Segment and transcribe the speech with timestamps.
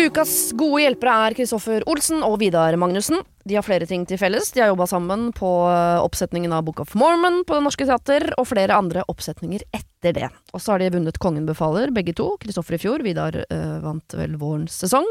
[0.00, 3.20] Ukas gode hjelpere er Kristoffer Olsen og Vidar Magnussen.
[3.44, 4.48] De har flere ting til felles.
[4.54, 8.30] De har jobba sammen på eh, oppsetningen av Book of Mormon på Det Norske Teater,
[8.40, 10.30] og flere andre oppsetninger etter det.
[10.54, 12.30] Og så har de vunnet Kongen befaler, begge to.
[12.40, 15.08] Kristoffer i fjor, Vidar øh, vant vel vårens sesong.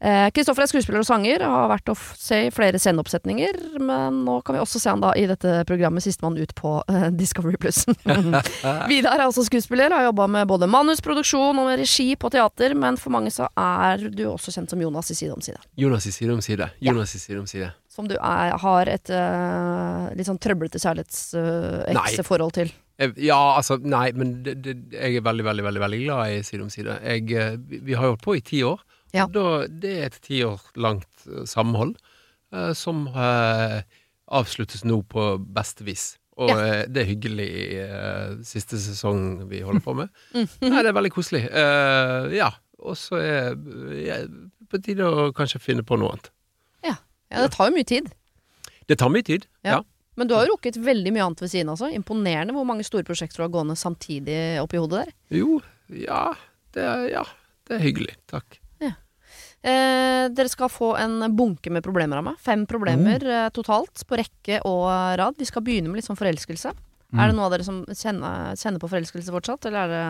[0.00, 4.38] Kristoffer eh, er skuespiller og sanger, har vært å se i flere sceneoppsetninger, men nå
[4.46, 7.82] kan vi også se han da i dette programmet Sistemann ut på uh, Discovery Pluss.
[8.90, 12.96] Vidar er også skuespiller, har jobba med både manusproduksjon og med regi på teater, men
[13.00, 15.60] for mange så er du også kjent som Jonas i Side om side.
[15.76, 16.72] Jonas i Side om side.
[16.80, 17.68] Jonas i Side om side.
[17.92, 22.72] Som du er, har et uh, litt sånn trøblete kjærlighetsforhold uh, til.
[23.20, 26.64] Ja, altså, nei, men det, det, jeg er veldig, veldig, veldig veldig glad i Side
[26.64, 26.96] om side.
[27.04, 28.80] Jeg, vi har holdt på i ti år.
[29.16, 29.26] Ja.
[29.30, 31.96] Da, det er et ti år langt uh, samhold
[32.54, 33.80] eh, som eh,
[34.30, 36.12] avsluttes nå på beste vis.
[36.40, 36.86] Og ja.
[36.88, 37.48] det er hyggelig
[38.48, 40.12] siste sesong vi holder på med.
[40.32, 40.46] mm.
[40.70, 41.42] Nei, det er veldig koselig.
[42.32, 42.48] ja.
[42.80, 44.20] Og så er det
[44.70, 46.30] på tide å kanskje finne på noe annet.
[46.86, 46.94] Ja.
[47.28, 47.42] ja.
[47.44, 48.08] Det tar jo mye tid.
[48.88, 49.82] Det tar mye tid, ja.
[50.18, 51.90] Men du har jo rukket veldig mye annet ved siden altså.
[51.94, 55.12] Imponerende hvor mange store prosjekter du har gående samtidig oppi hodet der.
[55.42, 55.60] Jo,
[55.92, 56.24] ja.
[56.74, 57.22] Det ja.
[57.70, 58.16] Det er hyggelig.
[58.30, 58.58] Takk.
[59.60, 62.38] Eh, dere skal få en bunke med problemer av meg.
[62.40, 63.34] Fem problemer mm.
[63.36, 64.88] eh, totalt, på rekke og
[65.20, 65.36] rad.
[65.40, 66.72] Vi skal begynne med litt sånn forelskelse.
[67.10, 67.20] Mm.
[67.20, 70.04] Er det noen av dere som kjenner, kjenner, på forelskelse fortsatt, eller er det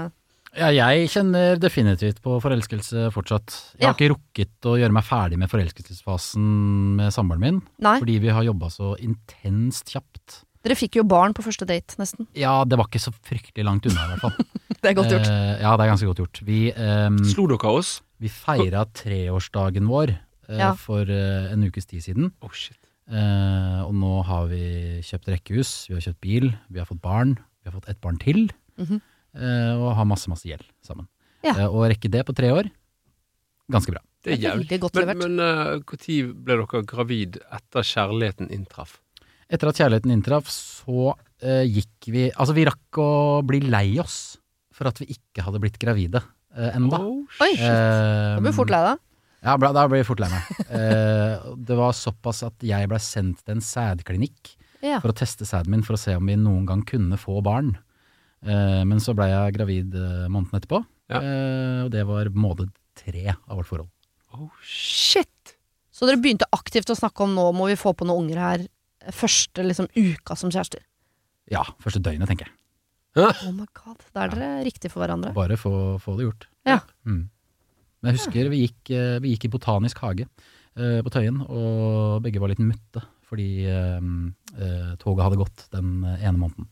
[0.58, 3.54] ja, jeg kjenner definitivt på forelskelse fortsatt.
[3.76, 3.90] Jeg ja.
[3.92, 6.48] har ikke rukket å gjøre meg ferdig med forelskelsesfasen
[6.98, 7.96] med samboeren min, Nei.
[8.02, 10.40] fordi vi har jobba så intenst kjapt.
[10.66, 12.26] Dere fikk jo barn på første date, nesten.
[12.36, 14.50] Ja, det var ikke så fryktelig langt unna, i hvert fall.
[14.82, 15.30] det er godt gjort.
[15.30, 16.42] Eh, ja, det er ganske godt gjort.
[16.50, 18.00] Vi eh, Slo dere oss?
[18.20, 20.72] Vi feira treårsdagen vår uh, ja.
[20.76, 22.32] for uh, en ukes tid siden.
[22.44, 22.78] Oh, shit.
[23.10, 24.64] Uh, og nå har vi
[25.06, 27.38] kjøpt rekkehus, vi har kjøpt bil, vi har fått barn.
[27.60, 28.50] Vi har fått ett barn til.
[28.80, 29.00] Mm -hmm.
[29.76, 31.06] og har masse, masse gjeld sammen.
[31.44, 31.68] Ja.
[31.68, 32.70] og rekke det på tre år,
[33.68, 34.00] ganske bra.
[34.24, 35.16] Det er jævlig godt levert.
[35.16, 39.00] Men når ble dere gravid etter kjærligheten inntraff?
[39.48, 44.38] Etter at kjærligheten inntraff, så uh, gikk vi Altså, vi rakk å bli lei oss
[44.72, 46.22] for at vi ikke hadde blitt gravide
[46.56, 46.98] uh, ennå.
[46.98, 47.66] Oh, Oi, shit.
[47.66, 49.02] Uh, da blir du fort lei deg.
[49.40, 50.48] Ja, da blir jeg fort lei meg.
[50.68, 54.98] uh, det var såpass at jeg blei sendt til en sædklinikk ja.
[54.98, 57.74] for å teste sæden min for å se om vi noen gang kunne få barn.
[58.44, 61.20] Uh, men så blei jeg gravid uh, måneden etterpå, ja.
[61.84, 63.90] og det var måned tre av vårt forhold.
[64.36, 65.56] Oh, shit!
[65.90, 68.62] Så dere begynte aktivt å snakke om nå må vi få på noen unger her
[69.16, 70.84] første liksom, uka som kjærester?
[71.50, 72.54] Ja, første døgnet, tenker jeg.
[73.18, 75.32] Oh my god, Da er dere riktig for hverandre.
[75.34, 76.48] Bare få, få det gjort.
[76.68, 76.78] Ja.
[77.08, 77.24] Mm.
[78.00, 82.20] Men jeg husker vi gikk, eh, vi gikk i Botanisk hage uh, på Tøyen, og
[82.24, 86.66] begge var litt mutte fordi uh, uh, toget hadde gått den ene måneden.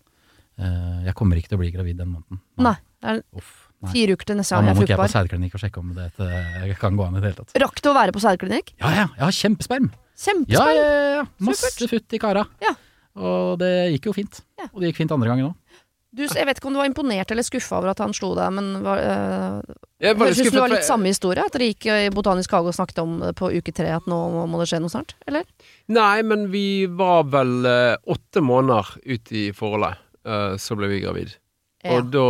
[1.06, 2.40] jeg kommer ikke til å bli gravid den måneden.
[2.58, 2.74] Nei.
[3.04, 3.92] Nei Uff, nei.
[3.92, 4.88] Fire uker til neste gang jeg er fruktbar.
[4.90, 7.30] Da må nok jeg på sædklinikk og sjekke om det kan gå an i det
[7.30, 7.54] hele tatt.
[7.62, 8.72] Rakk du å være på sædklinikk?
[8.80, 9.06] Ja, ja.
[9.20, 9.86] Jeg har kjempesperm.
[10.18, 10.74] Kjempesperm.
[10.74, 11.24] Ja, ja, ja.
[11.46, 12.42] Masse futt i kara.
[12.64, 12.74] Ja.
[13.18, 14.42] Og det gikk jo fint.
[14.58, 14.66] Ja.
[14.72, 15.67] Og det gikk fint andre gangen òg.
[16.08, 18.52] Du, jeg vet ikke om du var imponert eller skuffa over at han slo deg,
[18.56, 21.44] men var, øh, jeg synes det var litt samme historie?
[21.44, 24.16] At dere gikk i Botanisk hage og snakket om på uke tre at nå
[24.48, 25.12] må det skje noe snart?
[25.28, 25.44] Eller?
[25.92, 31.02] Nei, men vi var vel øh, åtte måneder ut i forholdet, øh, så ble vi
[31.04, 31.36] gravid.
[31.84, 31.98] Ja.
[31.98, 32.24] Og, da,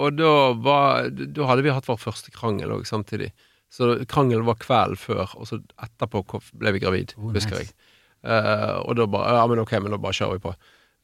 [0.00, 0.32] og da,
[0.64, 3.30] var, da hadde vi hatt vår første krangel òg samtidig.
[3.70, 6.24] Så krangelen var kvelden før, og så etterpå
[6.58, 7.68] ble vi gravid, oh, husker nice.
[7.68, 7.76] jeg.
[8.20, 10.56] Uh, og da bare Ja, men ok, men da bare kjører vi på.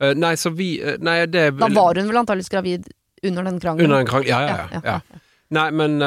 [0.02, 2.90] Uh, nei, så vi uh, Nei, det Da var hun vel antakeligvis gravid
[3.24, 3.88] under den krangelen?
[3.88, 4.66] Under den krangelen, ja, ja.
[4.72, 5.22] ja, ja, ja.
[5.56, 6.00] Nei, men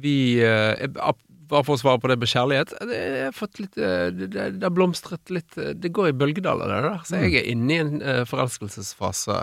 [0.00, 4.72] vi Bare for å svare på det med kjærlighet Det har fått litt Det har
[4.72, 7.02] blomstret litt Det går i bølgedaler, det der.
[7.04, 9.36] Så jeg er inne i en forelskelsesfase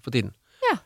[0.00, 0.32] for tiden.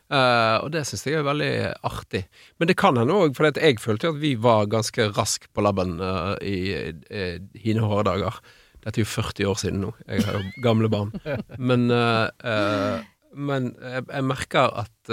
[0.07, 1.51] Uh, og det syns jeg er veldig
[1.87, 2.23] artig.
[2.59, 5.97] Men det kan hende òg, for jeg følte at vi var ganske rask på labben
[6.01, 8.39] uh, i, i, i hine hårde dager.
[8.87, 9.91] Dette er jo 40 år siden nå.
[10.07, 11.11] Jeg har jo gamle barn.
[11.59, 13.03] Men, uh,
[13.35, 15.11] men jeg, jeg, merker at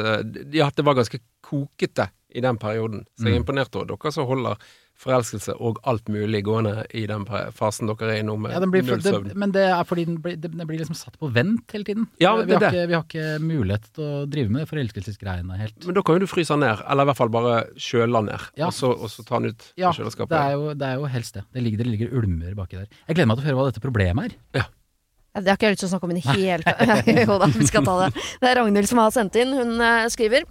[0.54, 3.02] ja, det var ganske kokete i den perioden.
[3.18, 3.42] Så jeg er mm.
[3.42, 4.62] imponert over dere som holder
[4.98, 7.24] forelskelse og alt mulig gående i den
[7.56, 9.32] fasen dere er i nå, med Ja, den blir, for, null det, søvn.
[9.42, 12.06] men det er fordi den blir, den blir liksom satt på vent hele tiden.
[12.22, 12.70] Ja, vi, det har det.
[12.72, 15.76] ikke, vi har ikke mulighet til å drive med forelskelsesgreiene helt.
[15.88, 18.30] Men da kan jo du fryse den ned, eller i hvert fall bare kjøle den
[18.30, 18.70] ned, Ja.
[18.70, 20.30] og, så, og så ta den ut Ja, av kjøleskapet.
[20.36, 21.44] det er, jo, det er jo helst det.
[21.52, 22.88] Det ligger, det ligger ulmer baki der.
[23.08, 24.62] Jeg gleder meg til å høre hva dette problemet er.
[24.62, 27.10] Ja, Det har ikke jeg lyst til å snakke om i det hele tatt.
[27.26, 28.12] Jo da, vi skal ta det.
[28.40, 29.50] Det er Ragnhild som har sendt inn.
[29.58, 30.46] Hun eh, skriver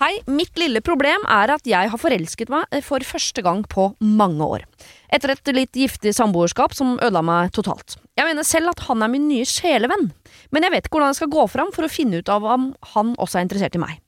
[0.00, 3.90] Hei, mitt lille problem er at jeg har forelsket meg eh, for første gang på
[4.00, 4.62] mange år.
[5.12, 7.98] Etter et litt giftig samboerskap som ødela meg totalt.
[8.16, 10.08] Jeg mener selv at han er min nye sjelevenn,
[10.56, 12.70] men jeg vet ikke hvordan jeg skal gå fram for å finne ut av om
[12.94, 14.00] han også er interessert i meg.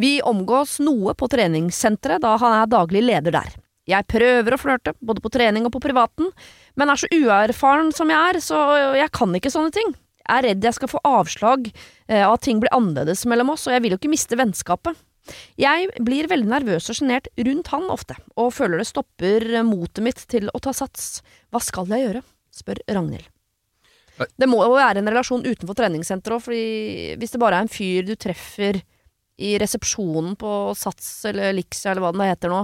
[0.00, 3.54] Vi omgås noe på treningssenteret da han er daglig leder der.
[3.84, 6.32] Jeg prøver å flørte, både på trening og på privaten,
[6.72, 8.66] men er så uerfaren som jeg er, så
[8.96, 9.92] jeg kan ikke sånne ting.
[10.24, 11.68] Jeg er redd jeg skal få avslag,
[12.08, 14.96] av at ting blir annerledes mellom oss, og jeg vil jo ikke miste vennskapet.
[15.60, 20.24] Jeg blir veldig nervøs og sjenert rundt han ofte, og føler det stopper motet mitt
[20.30, 21.22] til å ta sats.
[21.52, 22.24] Hva skal jeg gjøre?
[22.54, 23.30] spør Ragnhild.
[24.38, 27.72] Det må jo være en relasjon utenfor treningssenteret òg, fordi hvis det bare er en
[27.72, 28.78] fyr du treffer
[29.42, 32.60] i resepsjonen på Sats eller Lixia eller hva det heter nå,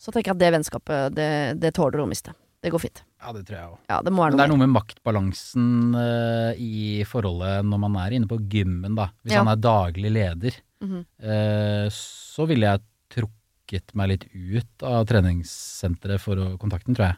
[0.00, 1.30] så tenker jeg at det vennskapet, det,
[1.60, 2.32] det tåler du å miste.
[2.64, 3.02] Det går fint.
[3.20, 3.80] Ja, det tror jeg òg.
[3.90, 7.98] Ja, det må være Men det er noe med maktbalansen uh, i forholdet når man
[8.00, 9.10] er inne på gymmen, da.
[9.20, 9.42] Hvis Ja.
[9.42, 11.04] han er daglig leder, mm -hmm.
[11.28, 12.80] uh, så ville jeg
[13.10, 17.16] trukket meg litt ut av treningssenteret for å kontakte den, tror jeg.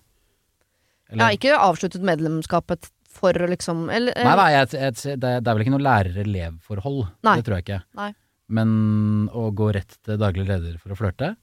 [1.13, 5.55] Ja, ikke avsluttet medlemskapet for å liksom eller, Nei, nei, jeg, jeg, det, det er
[5.55, 7.03] vel ikke noe lærer-elev-forhold.
[7.23, 7.83] Det tror jeg ikke.
[8.01, 8.13] Nei.
[8.53, 11.35] Men å gå rett til daglig leder for å flørte?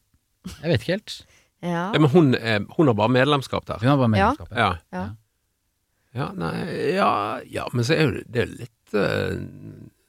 [0.50, 1.15] Jeg vet ikke helt.
[1.65, 1.89] Ja.
[1.91, 3.79] Men hun, er, hun har bare medlemskap der.
[3.81, 4.13] Hun har bare Ja.
[4.15, 4.57] medlemskapet.
[4.57, 4.69] Ja.
[4.95, 5.07] Ja.
[6.15, 6.53] Ja, nei,
[6.95, 7.09] ja,
[7.45, 9.35] ja, men så er jo det, er litt uh,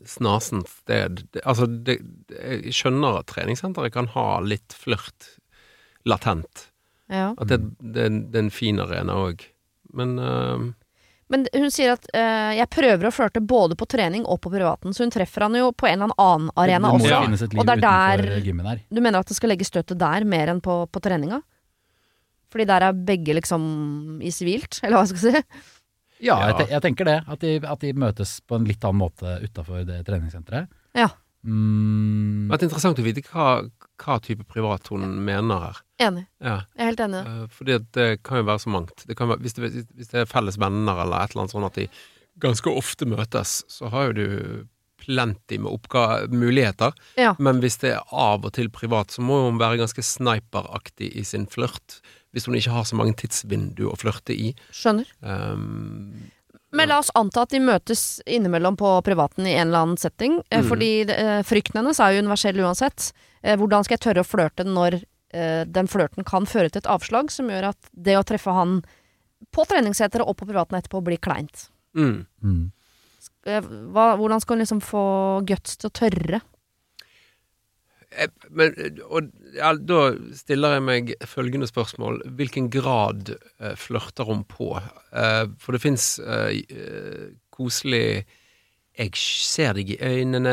[0.09, 1.27] snasent sted.
[1.35, 1.99] Det, altså, det,
[2.31, 5.35] det, jeg skjønner at treningssenteret kan ha litt flørt
[6.09, 6.71] latent.
[7.13, 7.35] ja.
[7.37, 9.45] At det, det, det er en fin arena òg.
[9.93, 10.65] Men eh,
[11.31, 14.95] Men hun sier at uh, jeg prøver å flørte både på trening og på privaten,
[14.97, 17.13] så hun treffer han jo på en eller annen arena det må også.
[17.13, 17.21] Ja.
[17.29, 18.83] finnes et liv Og det er utenfor der-.
[18.91, 21.39] Du mener at det skal legge støtet der mer enn på, på treninga?
[22.51, 23.63] Fordi der er begge liksom
[24.27, 25.45] i sivilt, eller hva jeg skal si?
[26.21, 26.51] Ja, Ja.
[26.51, 27.19] Jeg, te jeg tenker det.
[27.33, 30.69] At de, at de møtes på en litt annen måte utafor det treningssenteret.
[30.99, 31.09] Ja.
[31.47, 33.63] Mm, det er interessant å vite hva,
[34.03, 35.81] hva type privat hun mener her.
[36.01, 36.25] Enig.
[36.41, 36.57] Ja.
[36.75, 37.21] Jeg er helt enig.
[37.29, 39.05] Eh, fordi det kan jo være så mangt.
[39.07, 41.67] Det kan være, hvis, det, hvis det er felles venner eller et eller annet sånn
[41.69, 41.89] at de
[42.41, 44.67] ganske ofte møtes, så har jo du
[45.01, 46.93] plenty med muligheter.
[47.17, 47.35] Ja.
[47.39, 51.25] Men hvis det er av og til privat, så må hun være ganske sniperaktig i
[51.25, 52.01] sin flørt.
[52.33, 54.53] Hvis hun ikke har så mange tidsvindu å flørte i.
[54.77, 55.09] Skjønner.
[55.25, 56.31] Um,
[56.73, 60.37] Men la oss anta at de møtes innimellom på privaten i en eller annen setting.
[60.51, 60.69] eh, Mm.
[60.69, 63.13] Fordi eh, frykten hennes er jo universell uansett.
[63.43, 65.01] Hvordan skal jeg tørre å flørte når
[65.33, 68.81] eh, den flørten kan føre til et avslag som gjør at det å treffe han
[69.55, 71.69] på treningssenteret og på privaten etterpå blir kleint?
[71.97, 72.21] mm.
[72.43, 72.69] mm.
[73.49, 75.03] Eh, hva, hvordan skal hun liksom få
[75.49, 76.41] guts til å tørre?
[78.11, 78.75] Eh, Men,
[79.07, 80.01] og ja, da
[80.37, 82.23] stiller jeg meg følgende spørsmål.
[82.39, 84.75] Hvilken grad eh, flørter hun på?
[84.77, 86.13] Eh, for det fins
[87.51, 88.27] koselig
[89.01, 90.53] Jeg ser deg i øynene,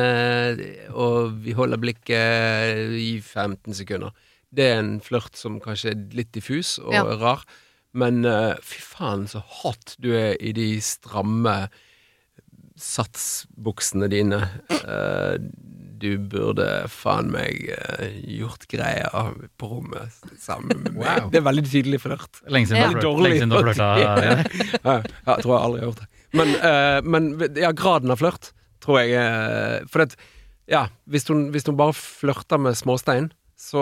[0.95, 4.13] og vi holder blikket i 15 sekunder.
[4.53, 7.03] Det er en flørt som kanskje er litt diffus og Ja.
[7.19, 7.43] rar.
[7.97, 11.69] Men uh, fy faen så hot du er i de stramme
[12.77, 14.37] satsbuksene dine.
[14.69, 15.37] Uh,
[15.97, 19.09] du burde faen meg uh, gjort greier
[19.57, 21.01] på rommet sammen med meg.
[21.01, 21.31] Wow.
[21.33, 22.41] Det er veldig tydelig flørt.
[22.53, 23.01] Lenge siden Ja.
[23.01, 23.89] du har flørta.
[23.97, 26.09] ja, jeg tror jeg aldri har gjort det.
[26.37, 28.49] Men, eh, men ja, graden av flørt
[28.83, 30.17] tror jeg For det,
[30.67, 33.81] ja, hvis hun, hvis hun bare flørter med småstein, så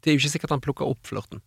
[0.00, 1.42] Det er jo ikke sikkert han plukker opp flørten.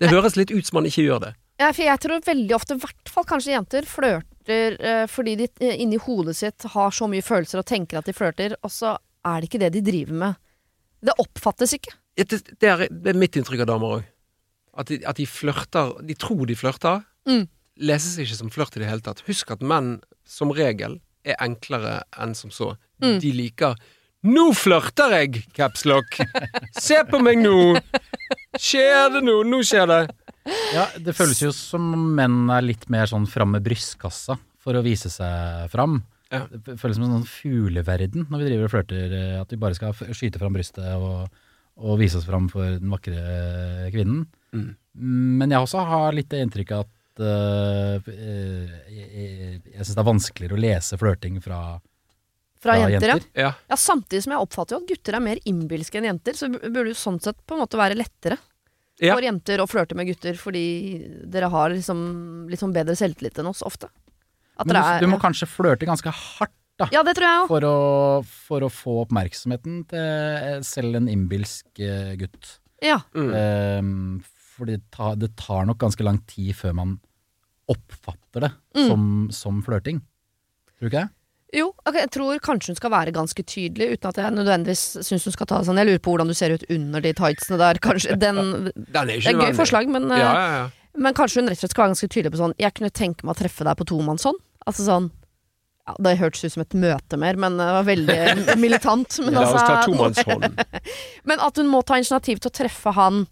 [0.00, 1.32] Det høres litt ut som han ikke gjør det.
[1.56, 5.46] Ja, for jeg tror veldig ofte, i hvert fall kanskje jenter, flørter eh, fordi de
[5.64, 8.92] eh, inni hodet sitt har så mye følelser og tenker at de flørter, og så
[9.26, 10.42] er det ikke det de driver med.
[11.06, 11.96] Det oppfattes ikke.
[12.16, 14.06] Det, det, er, det er mitt inntrykk av damer òg.
[14.76, 17.00] At, de, at de flørter De tror de flørter.
[17.28, 17.46] Mm.
[17.88, 19.22] Leses ikke som flørt i det hele tatt.
[19.28, 19.96] Husk at menn
[20.28, 22.74] som regel er enklere enn som så.
[23.00, 23.16] Mm.
[23.24, 23.80] De liker
[24.26, 26.18] 'Nå flørter jeg!' capslock.
[26.74, 27.76] Se på meg nå!
[28.58, 29.40] Skjer det nå?
[29.46, 30.02] Nå skjer det.
[30.74, 34.78] Ja, det føles jo som om menn er litt mer sånn fram med brystkassa for
[34.78, 36.00] å vise seg fram.
[36.32, 36.44] Ja.
[36.50, 39.78] Det føles som en sånn fugleverden når vi driver og flørter, eh, at vi bare
[39.78, 41.30] skal skyte fram brystet og,
[41.78, 44.24] og vise oss fram for den vakre kvinnen.
[44.56, 44.70] Mm.
[45.42, 48.10] Men jeg også har litt det inntrykket at øh,
[48.90, 51.60] jeg, jeg, jeg syns det er vanskeligere å lese flørting fra,
[52.66, 53.46] Fra, jenter, ja.
[53.46, 53.52] Ja.
[53.70, 53.76] ja.
[53.78, 56.92] Samtidig som jeg oppfatter jo at gutter er mer innbilske enn jenter, så bu- burde
[56.92, 58.38] jo sånn sett på en måte være lettere.
[58.98, 59.12] Ja.
[59.12, 60.60] for jenter å flørte med gutter fordi
[61.28, 61.98] dere har liksom
[62.48, 63.90] litt sånn bedre selvtillit enn oss ofte.
[64.56, 67.42] At Men du, er du må kanskje flørte ganske hardt da, Ja, det tror jeg
[67.42, 67.48] også.
[67.50, 72.54] for, å, for å få oppmerksomheten til eh, selv en innbilsk eh, gutt.
[72.84, 73.02] Ja.
[73.12, 73.30] Mm.
[73.36, 74.24] Um,
[74.56, 76.96] fordi det tar, det tar nok ganske lang tid før man
[77.68, 78.88] oppfatter det Mm.
[78.88, 80.00] som, som flørting.
[80.78, 81.10] Tror du ikke det?
[81.54, 85.24] Jo, ok, jeg tror kanskje hun skal være ganske tydelig, uten at jeg nødvendigvis syns
[85.28, 87.78] hun skal ta sånn Jeg lurer på hvordan du ser ut under de tightsene der,
[87.78, 88.16] kanskje.
[88.18, 88.72] Den, er
[89.06, 90.96] det er et gøy forslag, men, eh, Ja, ja, ja.
[90.98, 93.24] men kanskje hun rett og slett skal være ganske tydelig på sånn Jeg kunne tenke
[93.28, 94.42] meg å treffe deg på tomannshånd.
[94.66, 95.06] Altså sånn
[95.86, 98.18] ja, Det hørtes ut som et møte mer, men det var veldig
[98.64, 99.18] militant.
[99.22, 100.66] Men, La oss ta altså, tomannshånd.
[101.30, 103.22] men at hun må ta initiativ til å treffe han.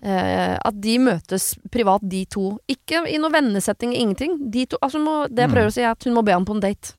[0.00, 2.54] Eh, at de møtes privat, de to.
[2.72, 4.38] Ikke i noen vennesetting, ingenting.
[4.52, 5.54] De to, altså må, det jeg Mm.
[5.58, 6.96] prøver å si, er at hun må be ham på en date.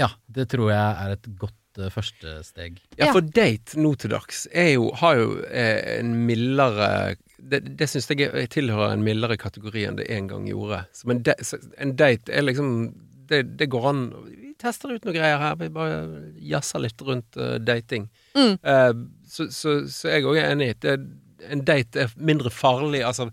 [0.00, 2.80] Ja, det tror jeg er et godt uh, første steg.
[2.98, 6.88] Ja, for date nå til dags er jo, har jo eh, en mildere
[7.40, 10.82] Det, det syns jeg jeg tilhører en mildere kategori enn det en gang gjorde.
[10.96, 12.74] Som en, de, så en date er liksom
[13.30, 15.54] det, det går an Vi tester ut noen greier her.
[15.60, 16.00] Vi bare
[16.50, 18.10] jazzer litt rundt uh, dating.
[18.36, 18.58] Mm.
[18.60, 18.92] Uh,
[19.30, 20.98] så, så, så jeg òg er enig det-
[21.48, 23.00] en date er mindre farlig.
[23.06, 23.30] Altså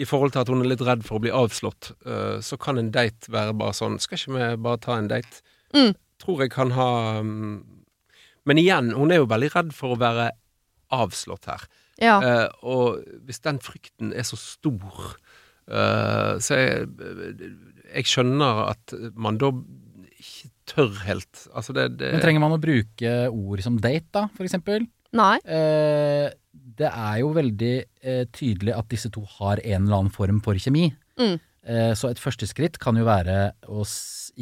[0.00, 2.80] i forhold til at hun er litt redd for å bli avslått, uh, så kan
[2.80, 5.42] en date være bare sånn Skal ikke vi bare ta en date?
[5.76, 5.92] Mm.
[6.22, 6.88] Tror jeg kan ha
[7.24, 7.54] mm,
[8.48, 10.32] Men igjen, hun er jo veldig redd for å være
[10.92, 11.62] avslått her.
[12.02, 12.16] Ja.
[12.20, 15.14] Uh, og hvis den frykten er så stor,
[15.70, 16.88] uh, så jeg,
[17.86, 19.52] jeg skjønner at man da
[20.22, 21.46] ikke tør helt.
[21.54, 24.86] Altså det, det Men trenger man å bruke ord som date, da, for eksempel?
[25.16, 25.36] Nei.
[25.44, 30.40] Eh, det er jo veldig eh, tydelig at disse to har en eller annen form
[30.44, 30.88] for kjemi.
[31.20, 31.36] Mm.
[31.62, 33.84] Eh, så et første skritt kan jo være å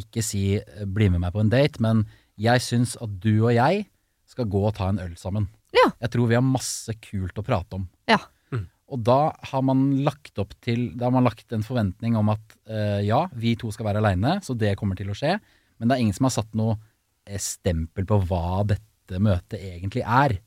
[0.00, 2.06] ikke si eh, 'bli med meg på en date', men
[2.38, 3.86] 'jeg syns at du og jeg
[4.24, 5.48] skal gå og ta en øl sammen'.
[5.76, 5.90] Ja.
[6.00, 7.88] Jeg tror vi har masse kult å prate om.
[8.08, 8.18] Ja.
[8.50, 8.66] Mm.
[8.88, 12.40] Og da har man lagt opp til Da har man lagt en forventning om at
[12.66, 15.38] eh, ja, vi to skal være aleine, så det kommer til å skje.
[15.78, 16.78] Men det er ingen som har satt noe
[17.26, 20.40] eh, stempel på hva dette møtet egentlig er.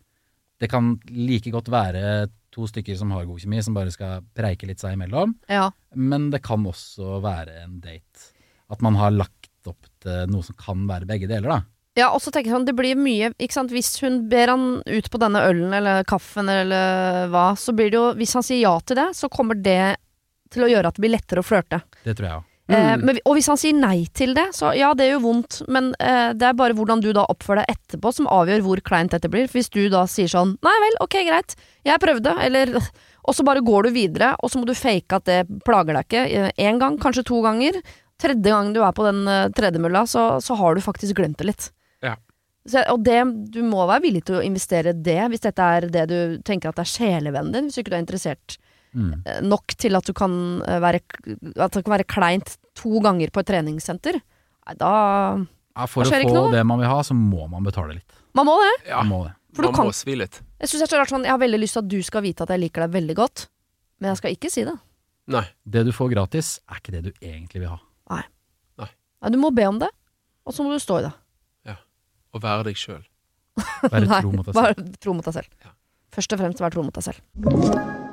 [0.60, 4.70] Det kan like godt være to stykker som har god kjemi, som bare skal preike
[4.70, 5.36] litt seg imellom.
[5.52, 5.70] Ja.
[5.94, 8.32] Men det kan også være en date.
[8.72, 11.62] At man har lagt opp til noe som kan være begge deler, da.
[11.94, 13.74] Ja, og så tenker jeg sånn, det blir mye ikke sant?
[13.74, 18.00] Hvis hun ber han ut på denne ølen eller kaffen eller hva, så blir det
[18.00, 19.96] jo Hvis han sier ja til det, så kommer det
[20.54, 21.84] til å gjøre at det blir lettere å flørte.
[22.02, 22.50] Det tror jeg òg.
[22.72, 25.92] Eh, men, og hvis han sier nei til det, så ja, det gjør vondt, men
[26.00, 29.32] eh, det er bare hvordan du da oppfører deg etterpå som avgjør hvor kleint dette
[29.32, 29.50] blir.
[29.50, 32.78] For hvis du da sier sånn nei vel, ok, greit, jeg prøvde, eller
[33.24, 36.10] Og så bare går du videre, og så må du fake at det plager deg
[36.10, 36.50] ikke.
[36.60, 37.78] Én gang, kanskje to ganger.
[38.20, 41.48] Tredje gang du er på den uh, tredemølla, så, så har du faktisk glemt det
[41.48, 41.70] litt.
[42.04, 42.18] Ja.
[42.68, 43.22] Så, og det,
[43.56, 46.84] du må være villig til å investere det, hvis dette er det du tenker at
[46.84, 48.58] er sjelevennen din, hvis ikke du er interessert
[48.94, 49.24] Mm.
[49.26, 51.00] eh, nok til at du kan eh, være
[51.58, 54.20] At det kan være kleint to ganger på et treningssenter.
[54.22, 54.92] Nei, da
[55.74, 58.20] Ja, for Da å få det man vil ha, så må man betale litt.
[58.38, 58.90] Man må det.
[58.90, 59.34] Ja, Man må det.
[59.54, 60.42] For du man kan- må svi litt.
[60.62, 62.22] Jeg synes det er så rart sånn Jeg har veldig lyst til at du skal
[62.22, 63.48] vite at jeg liker deg veldig godt,
[64.00, 64.78] men jeg skal ikke si det.
[65.28, 65.46] Nei.
[65.66, 67.80] Det du får gratis, er ikke det du egentlig vil ha.
[69.24, 69.88] Nei, du må be om det,
[70.46, 71.14] og så må du stå i det.
[72.34, 73.04] Og være deg sjøl.
[73.94, 74.58] Være tro mot deg selv.
[74.58, 75.54] Bare tro mot deg selv.
[75.62, 75.76] Ja.
[76.14, 78.13] Først og fremst være tro mot deg selv.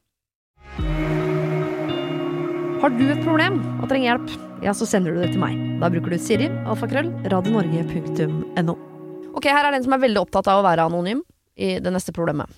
[2.81, 4.31] Har du et problem og trenger hjelp,
[4.65, 5.57] ja, så sender du det til meg.
[5.81, 8.75] Da bruker du Siri, alfakrøll, radionorge.no.
[9.37, 11.21] Ok, her er den som er veldig opptatt av å være anonym
[11.61, 12.49] i det neste problemet.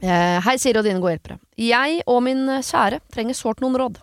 [0.00, 1.38] Eh, hei, Siri og dine gode hjelpere.
[1.58, 4.00] Jeg og min kjære trenger sårt noen råd.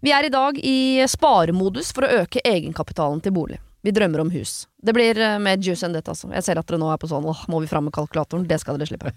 [0.00, 0.78] Vi er i dag i
[1.10, 3.60] sparemodus for å øke egenkapitalen til bolig.
[3.82, 4.66] Vi drømmer om hus.
[4.82, 6.30] Det blir eh, mer juice enn dette, altså.
[6.34, 8.46] Jeg ser at dere nå er på sånn åh, må vi fram med kalkulatoren?
[8.48, 9.12] Det skal dere slippe.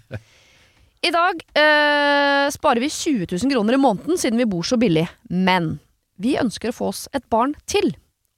[1.04, 5.04] I dag eh, sparer vi 20 000 kroner i måneden siden vi bor så billig,
[5.28, 5.74] men
[6.16, 7.90] vi ønsker å få oss et barn til.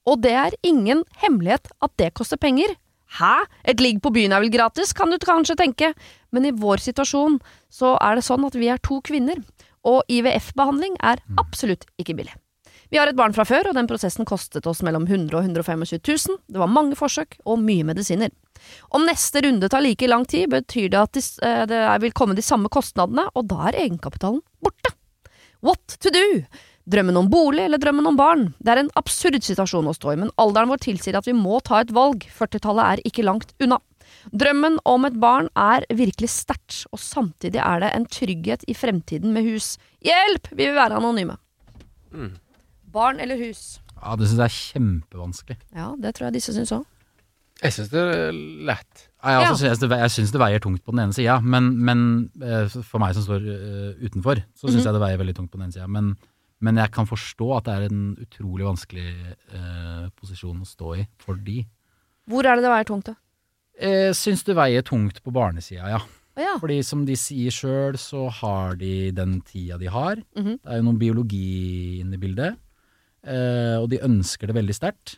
[0.07, 2.73] Og det er ingen hemmelighet at det koster penger.
[3.19, 3.45] Hæ?
[3.63, 5.93] Et ligg på byen er vel gratis, kan du kanskje tenke,
[6.35, 7.39] men i vår situasjon
[7.71, 9.39] så er det sånn at vi er to kvinner,
[9.87, 12.35] og IVF-behandling er absolutt ikke billig.
[12.89, 15.99] Vi har et barn fra før, og den prosessen kostet oss mellom 100 og 125
[15.99, 16.37] 000.
[16.47, 18.31] Det var mange forsøk og mye medisiner.
[18.95, 22.45] Om neste runde tar like lang tid, betyr det at eh, det vil komme de
[22.45, 24.95] samme kostnadene, og da er egenkapitalen borte.
[25.65, 26.25] What to do?
[26.87, 28.47] Drømmen om bolig eller drømmen om barn?
[28.63, 31.59] Det er en absurd situasjon å stå i, men alderen vår tilsier at vi må
[31.67, 32.23] ta et valg.
[32.31, 33.81] 40-tallet er ikke langt unna.
[34.31, 39.35] Drømmen om et barn er virkelig sterkt, og samtidig er det en trygghet i fremtiden
[39.35, 39.73] med hus.
[40.07, 40.47] Hjelp!
[40.53, 41.35] Vi vil være anonyme.
[42.93, 43.79] Barn eller hus?
[43.97, 45.57] Ja, det syns jeg er kjempevanskelig.
[45.75, 46.85] Ja, det tror jeg disse syns òg.
[47.63, 48.35] Jeg syns det er
[48.69, 49.03] lett.
[49.23, 51.71] Ja, Jeg, altså, synes det, jeg syns det veier tungt på den ene sida, men,
[51.83, 52.01] men
[52.45, 55.57] eh, for meg som står eh, utenfor, så syns jeg det veier veldig tungt på
[55.57, 55.87] den ene sida.
[55.89, 56.11] Men,
[56.61, 59.07] men jeg kan forstå at det er en utrolig vanskelig
[59.57, 61.63] eh, posisjon å stå i for de.
[62.29, 63.17] Hvor er det det veier tungt, da?
[63.81, 65.99] Jeg syns det veier tungt på barnesida, ja.
[66.37, 66.53] Ja.
[66.61, 70.21] Fordi som de sier sjøl, så har de den tida de har.
[70.37, 70.59] Mhm.
[70.61, 71.47] Det er jo noe biologi
[72.03, 72.61] inne i bildet.
[73.27, 75.17] Eh, og de ønsker det veldig sterkt.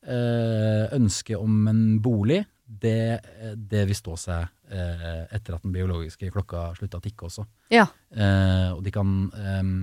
[0.00, 3.20] Eh, ønsket om en bolig, det,
[3.70, 7.44] det vil stå seg eh, etter at den biologiske klokka slutta å tikke også.
[7.74, 7.88] Ja.
[8.14, 9.74] Eh, og de kan ehm,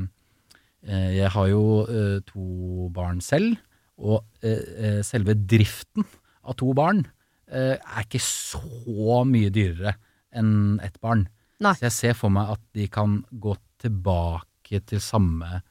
[0.87, 3.59] eh, Jeg har jo eh, to barn selv,
[3.97, 6.05] og eh, eh, selve driften
[6.47, 7.03] av to barn
[7.51, 9.97] eh, er ikke så mye dyrere
[10.37, 11.25] enn ett barn.
[11.63, 11.73] Nei.
[11.77, 15.61] Så jeg ser for meg at de kan gå tilbake til samme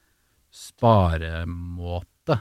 [0.57, 2.39] sparemåte.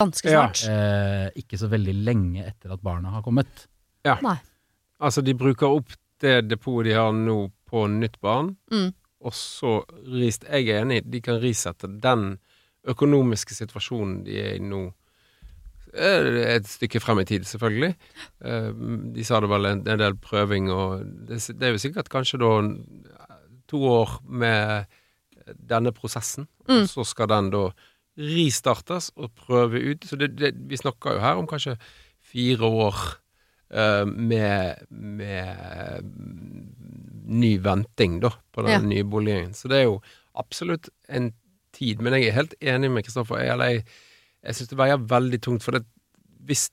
[0.00, 0.48] Ganske Ja.
[0.48, 0.68] snart.
[0.68, 3.66] Eh, ikke så veldig lenge etter at barna har kommet.
[4.04, 4.36] Nei.
[5.00, 8.92] Altså, de bruker opp det depotet de har nå på nytt barn, Mm.
[9.20, 12.38] og så rist Jeg er enig, de kan risette den
[12.86, 14.92] økonomiske situasjonen de er i nå.
[15.94, 17.94] Eh, Et stykke frem i tid, selvfølgelig.
[18.44, 18.72] Eh,
[19.14, 22.38] De sa det vel en, en del prøving, og det, det er jo sikkert kanskje
[22.38, 22.62] da
[23.68, 24.86] to år med
[25.56, 26.82] denne prosessen, Mm.
[26.82, 27.62] og så skal den da
[28.18, 30.04] ristartes og prøve ut.
[30.04, 31.76] Så det, det, vi snakker jo her om kanskje
[32.20, 32.96] fire år
[33.70, 36.02] eh, med, med
[37.28, 38.80] ny venting, da, på den Ja.
[38.80, 39.54] nye boligen.
[39.54, 40.00] Så det er jo
[40.34, 41.32] absolutt en
[41.72, 42.00] tid.
[42.00, 43.38] Men jeg er helt enig med Kristoffer.
[43.44, 43.84] Jeg, jeg,
[44.44, 45.84] jeg syns det veier veldig tungt, for det,
[46.48, 46.70] hvis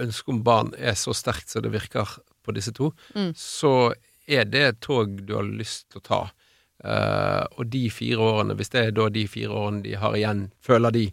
[0.00, 3.32] ønsket om barn er så sterkt som det virker på disse to, Mm.
[3.34, 3.94] så
[4.28, 6.30] er det et tog du har lyst til å ta.
[6.84, 10.46] Eh, og de fire årene, hvis det er da de fire årene de har igjen,
[10.64, 11.04] føler de,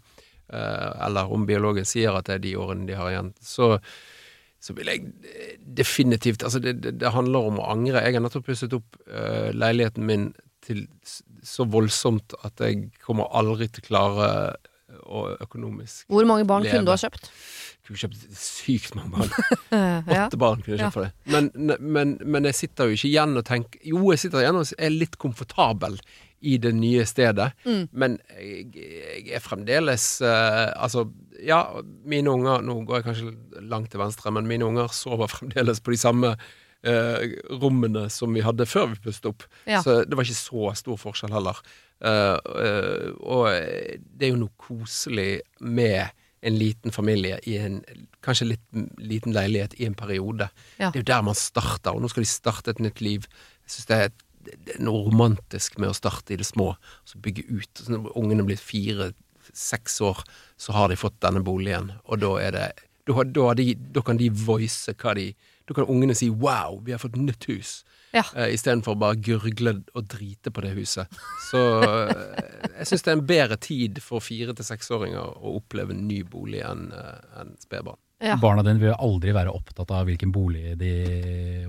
[0.52, 3.78] uh, eller om biologen sier at det er de årene de har igjen, så,
[4.60, 8.04] så vil jeg eh, definitivt Altså, det, det, det handler om å angre.
[8.04, 10.32] Jeg har nettopp pusset opp uh, leiligheten min
[10.62, 10.84] til
[11.42, 14.28] så voldsomt at jeg kommer aldri til å klare
[15.08, 17.00] å økonomisk Hvor mange barn kunne du Leve.
[17.00, 17.32] ha kjøpt?
[17.91, 19.32] Kunne kjøpt sykt mange barn.
[20.12, 20.25] Ja.
[20.25, 21.12] Åtte barn kunne jeg kjøpt for det.
[21.32, 24.71] Men, men, men jeg sitter jo ikke igjen og tenker Jo, jeg sitter igjen og
[24.80, 25.99] er litt komfortabel
[26.41, 27.84] i det nye stedet, Mm.
[27.93, 31.04] men jeg, jeg er fremdeles uh, Altså,
[31.45, 31.60] ja,
[32.10, 35.93] mine unger Nå går jeg kanskje langt til venstre, men mine unger sover fremdeles på
[35.93, 36.32] de samme
[36.82, 37.27] eh,
[37.62, 39.45] rommene som vi hadde før vi pustet opp.
[39.69, 39.84] Ja.
[39.86, 41.62] Så det var ikke så stor forskjell heller.
[42.01, 43.45] Eh, eh, og
[44.01, 46.10] det er jo noe koselig med
[46.41, 47.80] en liten familie i en
[48.25, 50.49] kanskje litt liten leilighet i en periode.
[50.80, 50.89] Ja.
[50.89, 53.27] Det er jo der man starter, og nå skal de starte et nytt liv.
[53.65, 54.13] Jeg synes det er,
[54.45, 57.71] det er noe romantisk med å starte i det små, og så bygge ut.
[57.77, 60.23] Så når ungene blir fire-seks år,
[60.58, 62.69] så har de fått denne boligen, og da er det
[63.10, 65.32] da, da, de, da kan de voice hva de
[65.65, 68.24] Da kan ungene si 'wow, vi har fått nytt hus', Ja.
[68.36, 71.19] uh, istedenfor bare gurgle og drite på det huset.
[71.50, 75.95] Så eh, jeg syns det er en bedre tid for fire- til seksåringer å oppleve
[75.95, 78.00] en ny bolig enn uh, enn spedbarn.
[78.21, 78.36] Ja.
[78.41, 80.91] Barna dine vil jo aldri være opptatt av hvilken bolig de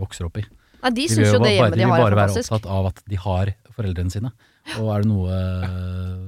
[0.00, 0.44] vokser opp i.
[0.82, 2.66] Nei, de De vil syns jo det bare, hjemmet de de vil bare være opptatt
[2.76, 4.32] av at de har foreldrene sine.
[4.78, 6.26] Og er det noe eh,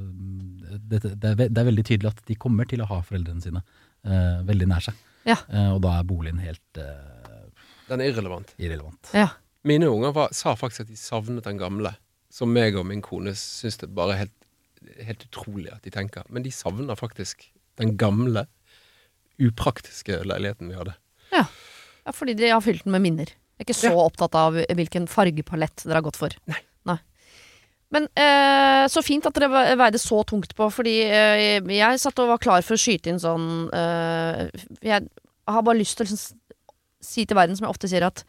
[0.79, 3.61] det, det, er, det er veldig tydelig at de kommer til å ha foreldrene sine
[3.63, 4.99] uh, veldig nær seg.
[5.29, 5.37] Ja.
[5.49, 7.47] Uh, og da er boligen helt uh,
[7.89, 8.55] Den er irrelevant.
[8.59, 9.13] irrelevant.
[9.17, 9.29] Ja.
[9.65, 11.95] Mine unger var, sa faktisk at de savnet den gamle.
[12.35, 14.35] Som meg og min kone syns det bare er helt,
[15.07, 16.27] helt utrolig at de tenker.
[16.29, 17.47] Men de savner faktisk
[17.81, 18.47] den gamle,
[19.41, 20.93] upraktiske leiligheten vi hadde.
[21.35, 21.47] Ja,
[22.15, 23.33] fordi de har fylt den med minner.
[23.55, 26.35] Jeg er ikke så opptatt av hvilken fargepalett dere har gått for.
[26.51, 26.61] Nei.
[27.95, 32.19] Men eh, så fint at dere ve- veide så tungt på, fordi eh, jeg satt
[32.25, 34.49] og var klar for å skyte inn sånn eh,
[34.83, 35.05] Jeg
[35.47, 36.41] har bare lyst til å liksom
[37.05, 38.25] si til verden, som jeg ofte sier, at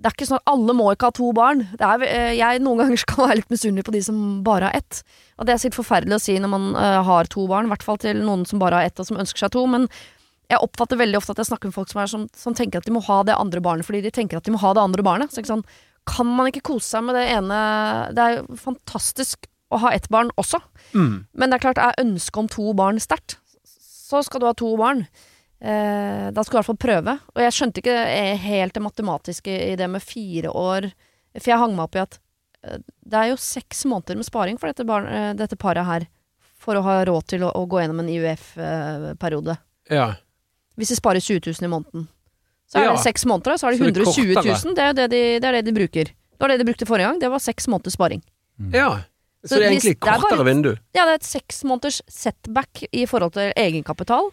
[0.00, 1.66] det er ikke sånn at alle må ikke ha to barn.
[1.76, 4.78] Det er, eh, jeg noen ganger skal være litt misunnelig på de som bare har
[4.78, 5.02] ett.
[5.36, 7.84] Og det er sikkert forferdelig å si når man uh, har to barn, i hvert
[7.84, 9.66] fall til noen som bare har ett og som ønsker seg to.
[9.68, 9.84] Men
[10.50, 12.88] jeg oppfatter veldig ofte at jeg snakker med folk som, er som, som tenker at
[12.88, 15.04] de må ha det andre barnet fordi de tenker at de må ha det andre
[15.04, 15.34] barnet.
[15.34, 15.66] Så sånn,
[16.08, 17.58] kan man ikke kose seg med det ene
[18.16, 20.58] Det er jo fantastisk å ha ett barn også.
[20.96, 21.26] Mm.
[21.36, 23.36] Men det er klart, er ønsket om to barn sterkt,
[23.68, 25.04] så skal du ha to barn.
[25.60, 27.14] Eh, da skulle jeg i hvert fall prøve.
[27.34, 30.88] Og jeg skjønte ikke eh, helt det matematiske i det med fire år.
[31.36, 32.16] For jeg hang meg opp i at
[32.64, 36.08] eh, det er jo seks måneder med sparing for dette, barn, eh, dette paret her.
[36.60, 39.56] For å ha råd til å, å gå gjennom en IUF-periode.
[39.92, 40.10] Ja.
[40.80, 42.08] Hvis de sparer 20 000 i måneden.
[42.70, 44.74] Så er det seks måneder, så er det Så det er 120 000.
[44.76, 46.12] Det er det de, det er det de bruker.
[46.12, 47.18] Det var det de brukte forrige gang.
[47.20, 48.22] Det var seks måneders sparing.
[48.72, 48.92] ja.
[49.40, 50.68] Så, Så det er egentlig er kortere vindu.
[50.92, 54.26] Ja, det er et seks måneders setback i forhold til egenkapital.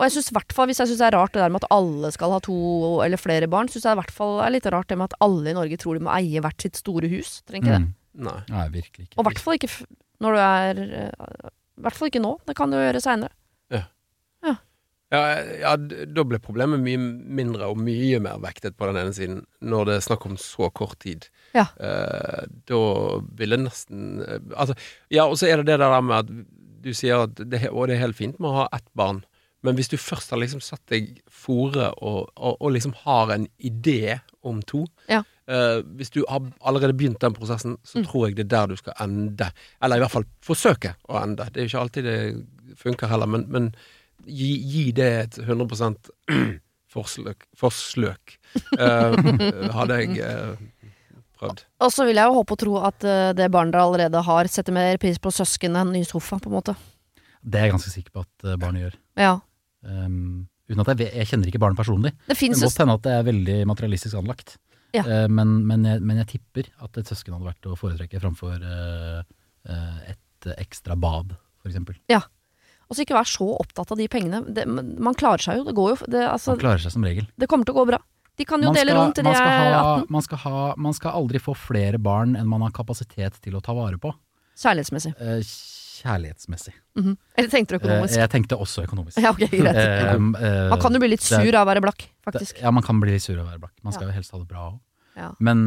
[0.00, 2.08] Og jeg synes hvert hvis jeg syns det er rart det der med at alle
[2.14, 2.56] skal ha to
[3.04, 5.52] eller flere barn, syns jeg i hvert fall er litt rart det med at alle
[5.52, 7.42] i Norge tror de må eie hvert sitt store hus.
[7.44, 7.82] Trenger ikke det.
[7.84, 8.24] Mm.
[8.30, 8.38] Nei.
[8.48, 9.18] Nei, virkelig ikke.
[9.18, 9.70] Og i hvert fall ikke
[10.24, 12.32] når du er eh, I hvert fall ikke nå.
[12.48, 13.36] Det kan du gjøre seinere.
[13.72, 13.84] Ja,
[14.46, 14.56] ja,
[15.60, 16.98] Ja, da ble problemet mye
[17.40, 20.68] mindre og mye mer vektet på den ene siden, når det er snakk om så
[20.70, 21.26] kort tid.
[21.56, 21.66] Ja.
[21.82, 22.80] Eh, da
[23.40, 24.76] ville nesten eh, Altså,
[25.10, 26.30] ja, og så er det det der med at
[26.80, 29.24] du sier at det, Og det er helt fint med å ha ett barn,
[29.62, 33.46] men hvis du først har liksom satt deg fore og, og, og liksom har en
[33.60, 35.20] idé om to Ja.
[35.50, 38.06] uh, Hvis du har allerede begynt den prosessen, så Mm.
[38.06, 39.50] tror jeg det er der du skal ende.
[39.82, 41.44] Eller i hvert fall forsøke å ende.
[41.52, 43.74] Det er jo ikke alltid det funker heller, men, men
[44.24, 45.96] gi, gi det et 100
[46.94, 48.38] forsløk, forsløk
[48.80, 49.14] uh,
[49.76, 50.56] hadde jeg uh,
[51.38, 51.62] prøvd.
[51.84, 53.04] Og så vil jeg jo håpe og tro at
[53.36, 56.56] det barnet dere allerede har, setter mer pris på søsken enn ny sofa, på en
[56.58, 56.74] måte.
[57.40, 58.96] Det er jeg ganske sikker på at barnet gjør.
[59.20, 59.30] Ja.
[59.86, 62.12] Um, uten at jeg, jeg kjenner ikke barnet personlig.
[62.26, 64.56] Det Det kan godt hende at det er veldig materialistisk anlagt.
[64.96, 65.04] Ja.
[65.06, 68.58] Uh, men, men, jeg, men jeg tipper at et søsken hadde vært å foretrekke framfor
[68.60, 69.22] uh,
[70.10, 71.98] et ekstra bad, for eksempel.
[72.90, 74.40] Og så ikke være så opptatt av de pengene.
[74.50, 75.66] Det, man klarer seg jo.
[75.68, 77.28] Det går jo det, altså, Man klarer seg som regel.
[77.38, 78.00] det kommer til å gå bra.
[78.40, 80.06] De kan jo skal, dele rundt til de er 18.
[80.08, 83.60] man, skal ha, man skal aldri få flere barn enn man har kapasitet til å
[83.62, 84.10] ta vare på.
[84.58, 85.12] Kjærlighetsmessig.
[85.20, 85.42] Eh,
[86.00, 86.72] kjærlighetsmessig.
[86.98, 87.16] Mhm.
[87.38, 88.16] Eller tenkte du Eh, økonomisk?
[88.18, 89.18] jeg tenkte også økonomisk.
[89.24, 89.76] ja, okay, greit.
[89.76, 92.60] Eh, eh, Man kan jo bli litt sur av å være blakk, det- faktisk.
[92.62, 93.76] Ja, man kan bli litt sur av å være blakk.
[93.86, 94.78] Man skal jo helst ha det bra òg.
[95.20, 95.30] Ja.
[95.40, 95.58] Men,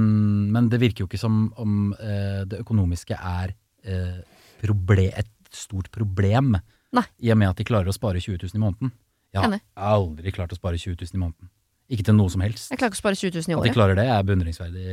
[0.55, 3.53] men det virker jo ikke som om eh, det økonomiske er
[3.85, 4.21] eh,
[4.63, 6.55] proble et stort problem.
[6.93, 7.03] Nei.
[7.21, 8.93] I og med at de klarer å spare 20 000 i måneden.
[9.33, 11.49] Jeg har aldri klart å spare 20 000 i måneden.
[11.93, 12.69] Ikke til noe som helst.
[12.71, 13.65] Jeg klarer ikke å spare 20 000 i året.
[13.65, 14.83] At de klarer det, er beundringsverdig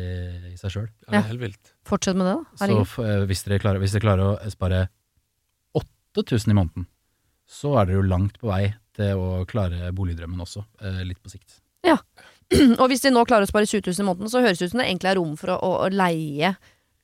[0.51, 0.89] i seg sjøl.
[1.07, 1.71] Ja, det helt vilt.
[1.87, 2.67] Fortsett med det, da.
[2.67, 4.81] Så eh, hvis dere, klarer, hvis dere klarer å spare
[6.19, 6.87] 8000 i måneden,
[7.51, 8.65] så er dere jo langt på vei
[8.97, 11.61] til å klare boligdrømmen også, eh, litt på sikt.
[11.87, 11.99] Ja,
[12.81, 14.73] Og hvis de nå klarer å spare 20 000 i måneden, så høres det ut
[14.73, 16.55] som det egentlig er rom for å, å, å leie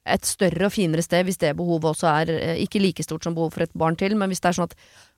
[0.07, 3.35] et større og finere sted, hvis det behovet også er eh, ikke like stort som
[3.35, 4.77] behov for et barn til, men hvis det er sånn at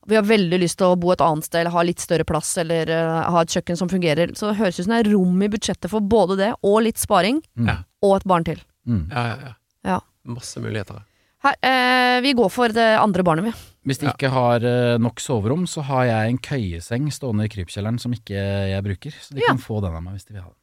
[0.09, 2.55] vi har veldig lyst til å bo et annet sted, eller ha litt større plass,
[2.61, 5.43] eller uh, ha et kjøkken som fungerer, så høres det ut som det er rom
[5.45, 7.85] i budsjettet for både det, og litt sparing, Mm.
[8.07, 8.61] Og et barn til.
[8.87, 9.09] Mm.
[9.11, 9.53] Ja, ja, ja.
[9.89, 9.97] Ja.
[10.31, 11.01] Masse muligheter.
[11.45, 13.53] Her, eh, vi går for det andre barnet, vi.
[13.87, 14.13] Hvis de Ja.
[14.13, 18.35] ikke har eh, nok soverom, så har jeg en køyeseng stående i krypkjelleren som ikke
[18.35, 19.11] jeg bruker.
[19.23, 19.53] Så de Ja.
[19.55, 20.55] kan få den av meg hvis de vil ha den.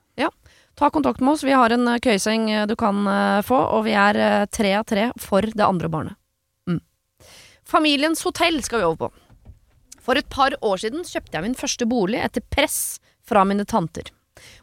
[0.76, 1.42] Ta kontakt med oss.
[1.44, 4.74] Vi har en eh, køyeseng eh, du kan eh, få, og vi er eh, tre
[4.76, 6.16] av tre for det andre barnet.
[6.68, 6.82] Mm.
[7.64, 9.12] Familiens hotell skal vi over på.
[10.04, 14.12] For et par år siden kjøpte jeg min første bolig etter press fra mine tanter.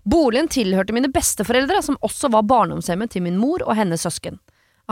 [0.05, 4.37] Boligen tilhørte mine besteforeldre, som også var barndomshjemmet til min mor og hennes søsken.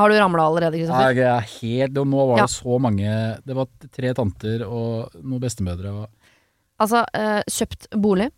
[0.00, 1.10] Har du ramla allerede, Kristoffer?
[1.10, 2.46] Nei, Jeg er helt, og nå var Ja.
[2.46, 3.14] det så mange
[3.46, 5.92] Det var tre tanter og noen bestemødre.
[6.02, 6.08] Og,
[6.80, 8.30] Altså, eh, kjøpt bolig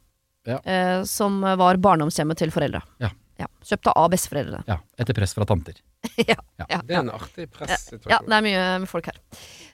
[0.44, 0.58] Ja.
[0.66, 2.82] eh, som var barndomshjemmet til foreldra.
[2.98, 3.10] Ja.
[3.42, 4.62] Ja, Kjøpte av besteforeldre.
[4.68, 5.78] Ja, etter press fra tanter.
[6.30, 6.78] ja, Ja.
[6.86, 7.48] Det er en artig
[8.10, 9.18] ja, det er mye med folk her.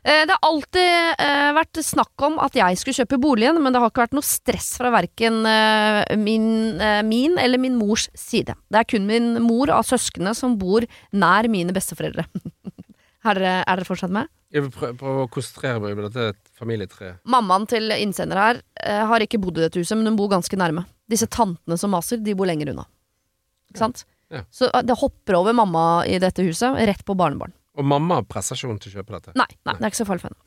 [0.02, 3.82] Eh, Det har alltid eh, vært snakk om at jeg skulle kjøpe boligen, men det
[3.82, 6.78] har ikke vært noe stress fra verken eh, min,
[7.08, 8.56] min eller min mors side.
[8.68, 12.26] Det er kun min mor av søsknene som bor nær mine besteforeldre.
[13.28, 14.30] er, dere, er fortsatt med?
[14.54, 17.20] Jeg vil prøve, prøve å konsentrere meg med dette familietreet.
[17.28, 18.62] Mammaen til innsender her
[19.10, 20.86] har ikke bodd i dette huset, men hun bor ganske nærme.
[21.08, 22.86] Disse tantene som maser, de bor lenger unna.
[23.72, 24.04] Ikke sant?
[24.32, 24.44] Ja.
[24.52, 27.54] Så eh, det hopper over mamma i dette huset, rett på barnebarn.
[27.78, 29.34] Og mamma presser ikke henne til å kjøpe dette.
[29.38, 30.44] Nei, nei, det er ikke så farlig for henne.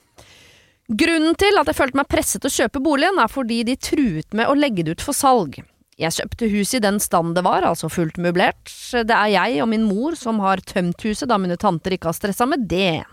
[1.01, 4.35] Grunnen til at jeg følte meg presset til å kjøpe boligen, er fordi de truet
[4.35, 5.61] med å legge det ut for salg.
[6.01, 8.71] Jeg kjøpte huset i den stand det var, altså fullt møblert.
[8.91, 12.17] Det er jeg og min mor som har tømt huset, da mine tanter ikke har
[12.17, 13.03] stressa med det.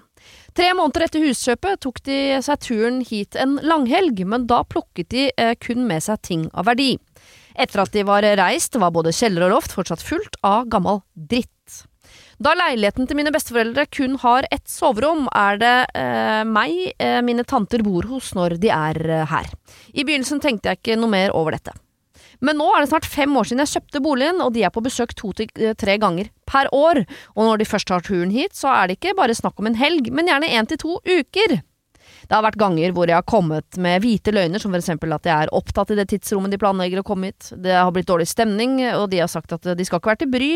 [0.56, 5.28] Tre måneder etter huskjøpet tok de seg turen hit en langhelg, men da plukket de
[5.36, 6.96] eh, kun med seg ting av verdi.
[7.58, 11.52] Etter at de var reist, var både kjeller og loft fortsatt fullt av gammel dritt.
[12.38, 17.42] Da leiligheten til mine besteforeldre kun har ett soverom, er det eh, meg eh, mine
[17.42, 19.50] tanter bor hos når de er eh, her.
[19.90, 21.74] I begynnelsen tenkte jeg ikke noe mer over dette.
[22.44, 24.82] Men nå er det snart fem år siden jeg kjøpte boligen, og de er på
[24.84, 27.02] besøk to til eh, tre ganger per år.
[27.34, 29.78] Og når de først tar turen hit, så er det ikke bare snakk om en
[29.78, 31.58] helg, men gjerne én til to uker.
[32.28, 35.46] Det har vært ganger hvor jeg har kommet med hvite løgner, som eksempel at jeg
[35.46, 37.48] er opptatt i det tidsrommet de planlegger å komme hit.
[37.56, 40.32] Det har blitt dårlig stemning, og de har sagt at de skal ikke være til
[40.34, 40.50] bry.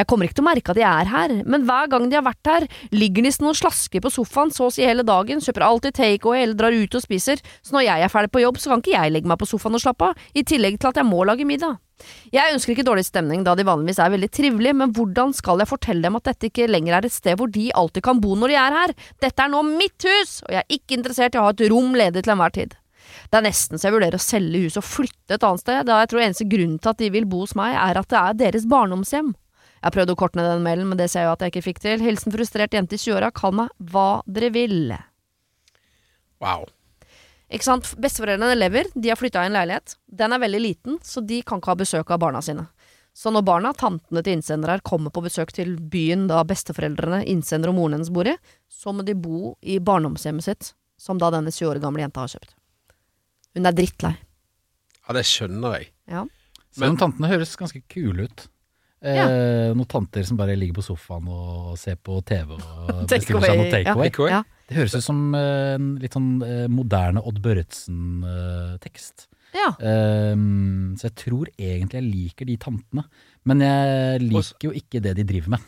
[0.00, 2.24] Jeg kommer ikke til å merke at de er her, men hver gang de har
[2.24, 5.66] vært her, ligger de som noen slasker på sofaen så å si hele dagen, kjøper
[5.66, 8.72] alltid takeaway eller drar ut og spiser, så når jeg er ferdig på jobb, så
[8.72, 11.10] kan ikke jeg legge meg på sofaen og slappe av, i tillegg til at jeg
[11.10, 11.76] må lage middag.
[12.34, 15.70] Jeg ønsker ikke dårlig stemning, da de vanligvis er veldig trivelige, men hvordan skal jeg
[15.70, 18.52] fortelle dem at dette ikke lenger er et sted hvor de alltid kan bo når
[18.52, 18.94] de er her?
[19.22, 21.92] Dette er nå mitt hus, og jeg er ikke interessert i å ha et rom
[21.98, 22.78] ledig til enhver tid.
[23.30, 26.00] Det er nesten så jeg vurderer å selge huset og flytte et annet sted, da
[26.02, 28.40] jeg tror eneste grunnen til at de vil bo hos meg, er at det er
[28.44, 29.32] deres barndomshjem.
[29.80, 31.54] Jeg har prøvd å korte ned den mailen, men det ser jeg jo at jeg
[31.54, 32.02] ikke fikk til.
[32.04, 34.92] Hilsen frustrert jente i 20-åra, kall meg hva dere vil.
[36.44, 36.66] Wow.
[37.50, 37.88] Ikke sant?
[37.98, 39.96] Besteforeldrene lever, de har flytta i en leilighet.
[40.06, 42.68] Den er veldig liten, så de kan ikke ha besøk av barna sine.
[43.16, 47.72] Så når barna, tantene til innsender her, kommer på besøk til byen da besteforeldrene, innsender
[47.72, 48.36] og moren hennes bor i,
[48.70, 52.30] så må de bo i barndomshjemmet sitt, som da denne 20 år gamle jenta har
[52.36, 52.54] kjøpt.
[53.58, 54.12] Hun er drittlei.
[55.08, 55.90] Ja, det skjønner jeg.
[56.12, 56.22] Ja.
[56.70, 58.46] Selv om tantene høres ganske kule ut.
[59.00, 63.58] Eh, Noen tanter som bare ligger på sofaen og ser på TV og bestiller seg
[63.58, 64.10] noe takeaway.
[64.12, 64.34] Takeaway?
[64.36, 64.42] Ja.
[64.70, 69.26] Det høres ut som eh, en litt sånn eh, moderne Odd Børretzen-tekst.
[69.56, 69.72] ja.
[69.82, 73.04] Ehm, så jeg tror egentlig jeg liker de tantene.
[73.50, 75.64] Men jeg liker jo ikke det de driver med.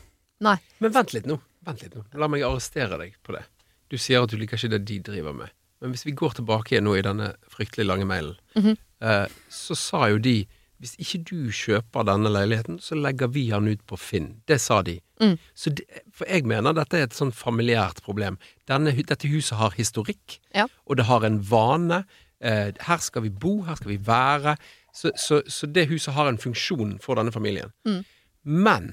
[0.47, 0.57] Nei.
[0.83, 1.39] Men vent litt nå.
[1.67, 2.05] Vent litt nå.
[2.19, 3.43] La meg arrestere deg på det.
[3.91, 5.51] Du sier at du liker ikke det de driver med.
[5.83, 8.77] Men hvis vi går tilbake igjen nå i denne fryktelig lange mailen, Mhm.
[9.03, 10.47] eh, så sa jo de
[10.83, 14.33] hvis ikke du kjøper denne leiligheten, så legger vi den ut på Finn.
[14.51, 14.97] Det sa de.
[15.23, 15.37] Mm.
[15.55, 18.39] Så det, for jeg mener dette er et sånn familiært problem.
[18.67, 20.67] Denne, dette huset har historikk, Ja.
[20.87, 22.03] og det har en vane.
[22.43, 24.57] Eh, her skal vi bo, her skal vi være.
[24.93, 27.71] Så, så, så det huset har en funksjon for denne familien.
[27.87, 28.03] Mm.
[28.43, 28.91] Men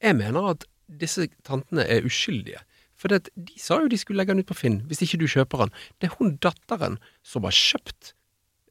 [0.00, 0.64] jeg mener at
[1.00, 2.62] disse tantene er uskyldige.
[3.00, 5.26] For det, de sa jo de skulle legge den ut på Finn, hvis ikke du
[5.26, 5.74] kjøper den.
[5.98, 8.14] Det er hun datteren som har kjøpt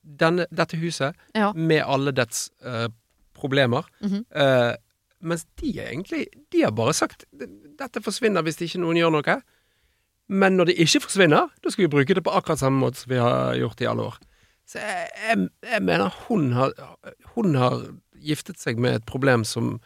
[0.04, 1.52] denne, dette huset Ja.
[1.54, 2.88] med alle dets uh,
[3.34, 3.86] problemer.
[4.02, 4.24] Mm -hmm.
[4.36, 4.76] uh,
[5.22, 7.26] mens de er egentlig De har bare sagt
[7.80, 9.42] dette forsvinner hvis ikke noen gjør noe.
[10.28, 13.10] Men når det ikke forsvinner, da skal vi bruke det på akkurat samme måte som
[13.10, 14.18] vi har gjort i alle år.
[14.68, 16.72] Så jeg, jeg, jeg mener hun har,
[17.36, 19.80] hun har giftet seg med et problem som,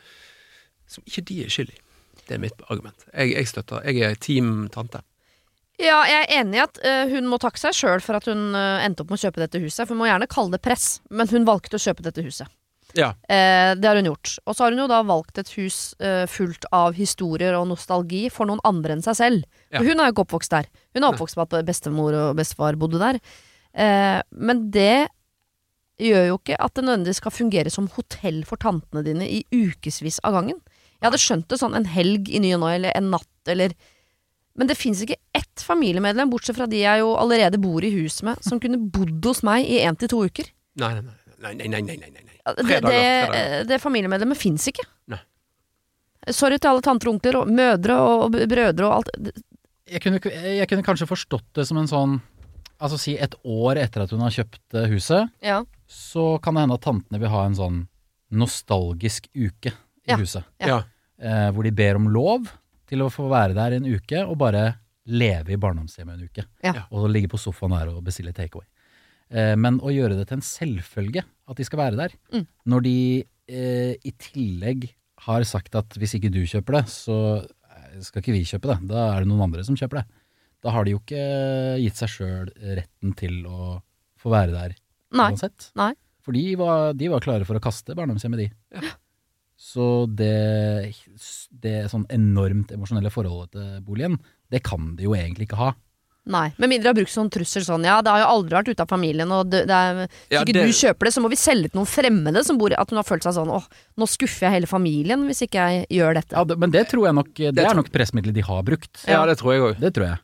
[0.87, 1.79] som ikke de er skyld i.
[2.27, 3.05] Det er mitt argument.
[3.13, 3.81] Jeg, jeg støtter.
[3.87, 4.99] Jeg er team tante.
[5.81, 8.51] Ja, jeg er enig i at uh, hun må takke seg sjøl for at hun
[8.53, 9.85] uh, endte opp med å kjøpe dette huset.
[9.85, 12.51] For hun må gjerne kalle det press, men hun valgte å kjøpe dette huset.
[12.93, 13.09] Ja.
[13.25, 14.35] Uh, det har hun gjort.
[14.45, 15.79] Og så har hun jo da valgt et hus
[16.29, 19.49] fullt av historier og nostalgi for noen andre enn seg selv.
[19.71, 19.79] Ja.
[19.79, 20.69] For hun er jo ikke oppvokst der.
[20.93, 23.19] Hun er oppvokst med at bestemor og bestefar bodde der.
[23.73, 25.07] Men det
[26.03, 30.19] gjør jo ikke at det nødvendigvis skal fungere som hotell for tantene dine i ukevis
[30.25, 30.61] av gangen.
[30.99, 33.73] Jeg hadde skjønt det sånn en helg i ny og ne, eller en natt, eller
[34.55, 38.19] Men det fins ikke ett familiemedlem, bortsett fra de jeg jo allerede bor i hus
[38.25, 40.51] med, som kunne bodd hos meg i én til to uker.
[40.81, 41.53] Nei, nei, nei.
[41.55, 44.85] nei, nei, nei, nei, Det, det, det familiemedlemmet fins ikke.
[45.09, 45.19] Nei.
[46.31, 49.09] Sorry til alle tanter og onkler og mødre og brødre og alt.
[49.89, 52.19] Jeg kunne, jeg kunne kanskje forstått det som en sånn
[52.83, 55.61] Altså si et år etter at hun har kjøpt eh, huset, Ja.
[55.87, 57.77] så kan det hende at tantene vil ha en sånn
[58.33, 60.17] nostalgisk uke i Ja.
[60.17, 60.43] huset.
[60.59, 60.67] Ja.
[60.67, 60.77] Ja.
[61.21, 62.49] Eh, hvor de ber om lov
[62.93, 64.63] til å få være der en uke og bare
[65.09, 66.45] leve i barndomshjemmet en uke.
[66.63, 66.85] Ja.
[66.95, 68.67] Og ligge på sofaen der og bestille takeaway.
[69.33, 72.45] Eh, men å gjøre det til en selvfølge at de skal være der, Mm.
[72.69, 72.95] når de
[73.49, 74.85] eh, i tillegg
[75.25, 78.77] har sagt at hvis ikke du kjøper det, så eh, skal ikke vi kjøpe det.
[78.93, 80.05] Da er det noen andre som kjøper det.
[80.63, 81.25] Da har de jo ikke
[81.83, 83.81] gitt seg sjøl retten til å
[84.23, 84.75] få være der
[85.11, 85.27] Nei.
[85.33, 85.71] uansett.
[85.75, 85.91] Nei.
[86.23, 88.91] For de var, de var klare for å kaste barndomshjemmet, de.
[89.73, 90.93] Så det,
[91.63, 94.19] det sånn enormt emosjonelle forholdet til boligen,
[94.53, 95.71] det kan de jo egentlig ikke ha.
[96.23, 96.53] Nei.
[96.55, 98.83] Med mindre de har brukt sånn trussel sånn ja, det har jo aldri vært ute
[98.85, 101.29] av familien, og det, det er, hvis Ja, ikke det- du kjøper det, så må
[101.33, 103.65] vi selge til noen fremmede som bor i At hun har følt seg sånn åh,
[103.99, 106.31] nå skuffer jeg hele familien hvis ikke jeg gjør dette.
[106.31, 109.03] Ja, det, men det tror jeg nok Det, er nok pressmiddelet de har brukt.
[109.05, 109.79] Ja, det tror jeg òg.
[109.83, 110.17] Det tror jeg.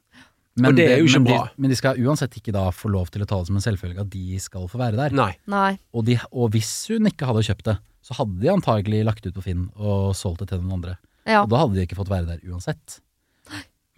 [0.68, 1.44] Og det er jo ikke men, bra.
[1.48, 3.64] De, men de skal uansett ikke da få lov til å ta det som en
[3.64, 5.16] selvfølge at de skal få være der.
[5.16, 5.32] Nei.
[5.48, 5.78] Nei.
[5.94, 9.34] Og, de, og hvis hun ikke hadde kjøpt det, så hadde de antagelig lagt ut
[9.36, 10.98] på Finn og solgt det til noen andre.
[11.30, 11.44] Ja.
[11.44, 13.00] Og da hadde de ikke fått være der uansett.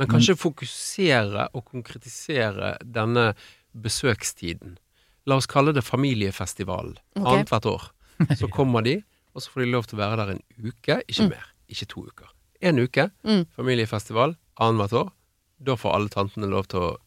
[0.02, 3.34] Men kanskje fokusere og konkretisere denne
[3.78, 4.78] besøkstiden.
[5.30, 7.26] La oss kalle det familiefestival Okay.
[7.44, 7.84] annethvert år.
[8.40, 9.00] Så kommer de,
[9.36, 11.46] og så får de lov til å være der en uke, ikke mer.
[11.72, 12.30] Ikke to uker.
[12.62, 13.46] En uke, Mm.
[13.56, 15.10] familiefestival annethvert år.
[15.64, 16.98] Da får alle tantene lov til å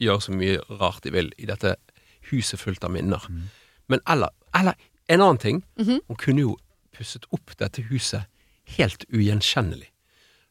[0.00, 1.74] gjøre så mye rart de vil i dette
[2.30, 3.24] huset fullt av minner.
[3.88, 4.74] Men eller, eller
[5.08, 5.62] en annen ting.
[5.78, 6.00] Mhm.
[6.08, 6.56] Hun kunne jo
[6.96, 8.26] pusset opp dette huset
[8.76, 9.88] helt ugjenkjennelig.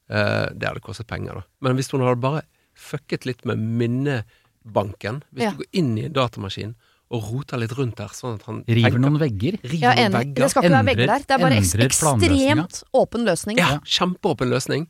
[0.09, 1.43] Eh, det hadde kostet penger, da.
[1.61, 2.43] Men hvis hun hadde bare
[2.77, 5.51] fucket litt med minnebanken Hvis Ja.
[5.51, 6.75] du går inn i en datamaskin
[7.09, 9.59] og roter litt rundt der, sånn at han River tenker- noen vegger.
[9.63, 10.13] River er noen enig.
[10.13, 10.35] vegger.
[10.43, 11.19] Det skal ikke være vegger der.
[11.19, 13.57] Det er bare endrer ekstremt åpen løsning.
[13.57, 14.87] Ja, kjempeåpen løsning.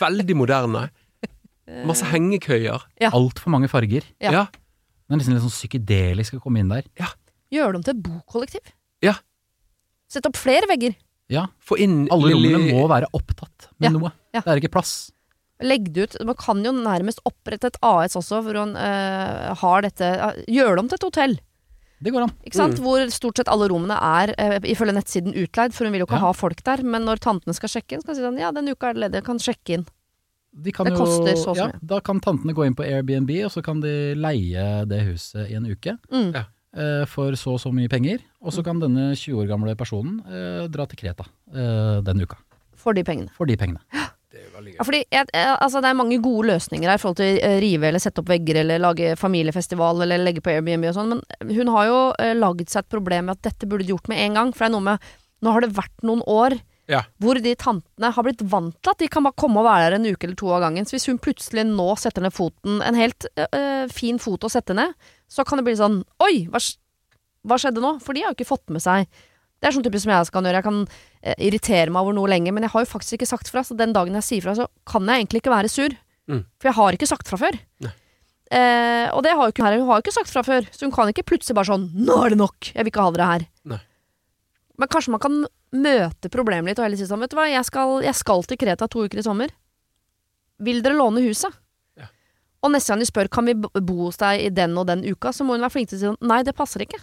[0.00, 0.90] Veldig moderne.
[1.88, 2.84] Masse hengekøyer.
[3.00, 3.10] Ja.
[3.16, 4.06] Altfor mange farger.
[4.22, 4.32] Ja.
[4.32, 4.44] Ja.
[4.52, 6.84] Det er nesten litt sånn psykedelisk å komme inn der.
[7.52, 8.72] Gjør dem til et bokollektiv.
[9.04, 9.14] Ja.
[10.08, 10.94] Sett opp flere vegger.
[11.28, 14.12] Ja, Få inn Alle lille- rommene må være opptatt med Ja, noe.
[14.32, 14.40] ja.
[14.40, 15.12] Det er ikke plass.
[15.60, 16.16] Legg det ut.
[16.24, 20.76] Man kan jo nærmest opprette et AS også, hvor man eh, har dette uh, Gjør
[20.76, 21.38] det om til et hotell.
[22.00, 22.32] Det går an.
[22.46, 22.78] Ikke sant?
[22.78, 22.84] Mm.
[22.86, 26.20] Hvor stort sett alle rommene er uh, ifølge nettsiden utleid, for hun vil jo ikke
[26.20, 26.26] Ja.
[26.28, 26.82] ha folk der.
[26.84, 29.02] Men når tantene skal sjekke inn, skal hun si sånn Ja, denne uka er det
[29.10, 29.86] ledig, kan sjekke inn.
[30.52, 31.66] De kan Det jo, koster så mye.
[31.72, 31.80] ja.
[31.82, 35.54] Da kan tantene gå inn på Airbnb, og så kan de leie det huset i
[35.58, 35.96] en uke.
[36.10, 36.32] Mm.
[36.34, 36.44] Ja.
[36.76, 38.18] eh, For så og så mye penger.
[38.42, 42.38] Og så kan denne 20 år gamle personen uh, dra til Kreta uh, den uka.
[42.78, 43.30] For de pengene.
[43.36, 43.80] For de pengene.
[44.30, 44.74] Det er.
[44.76, 48.02] Ja, fordi altså, det er mange gode løsninger her i forhold til å rive eller
[48.02, 51.86] sette opp vegger eller lage familiefestival eller legge på Airbnb og sånn, men hun har
[51.88, 54.52] jo uh, laget seg et problem med at dette burde de gjort med en gang.
[54.52, 56.56] For det er noe med Nå har det vært noen år
[56.88, 57.02] Ja.
[57.20, 59.96] hvor de tantene har blitt vant til at de kan bare komme og være der
[59.98, 60.86] en uke eller to av gangen.
[60.88, 64.76] Så hvis hun plutselig nå setter ned foten, en helt øh, fin fot å sette
[64.76, 64.96] ned,
[65.28, 66.62] så kan det bli sånn Oi, hva,
[67.44, 67.98] hva skjedde nå?
[68.00, 70.48] For de har jo ikke fått med seg Det er sånn typisk som jeg kan
[70.48, 70.62] gjøre.
[70.62, 70.82] Jeg kan
[71.20, 73.64] eh, irritere meg over noe lenge, men jeg har jo faktisk ikke sagt fra.
[73.66, 75.96] Så den dagen jeg sier fra, så kan jeg egentlig ikke være sur.
[76.30, 76.44] Mm.
[76.60, 77.58] For jeg har ikke sagt fra før.
[78.48, 79.80] Eh, og det har jo ikke hun her.
[79.82, 82.16] Hun har jo ikke sagt fra før, så hun kan ikke plutselig bare sånn 'Nå
[82.24, 82.70] er det nok!
[82.72, 83.46] Jeg vil ikke ha dere her'.
[84.78, 85.38] Men kanskje man kan
[85.74, 88.56] møte problemet litt og heller si sånn 'Vet du hva, jeg skal, jeg skal til
[88.56, 89.50] Kreta to uker i sommer.
[90.60, 91.52] Vil dere låne huset?'
[91.98, 92.06] Ja.
[92.62, 95.32] Og neste gang de spør 'Kan vi bo hos deg i den og den uka',
[95.34, 97.02] så må hun være flink til å si sånn 'Nei, det passer ikke'.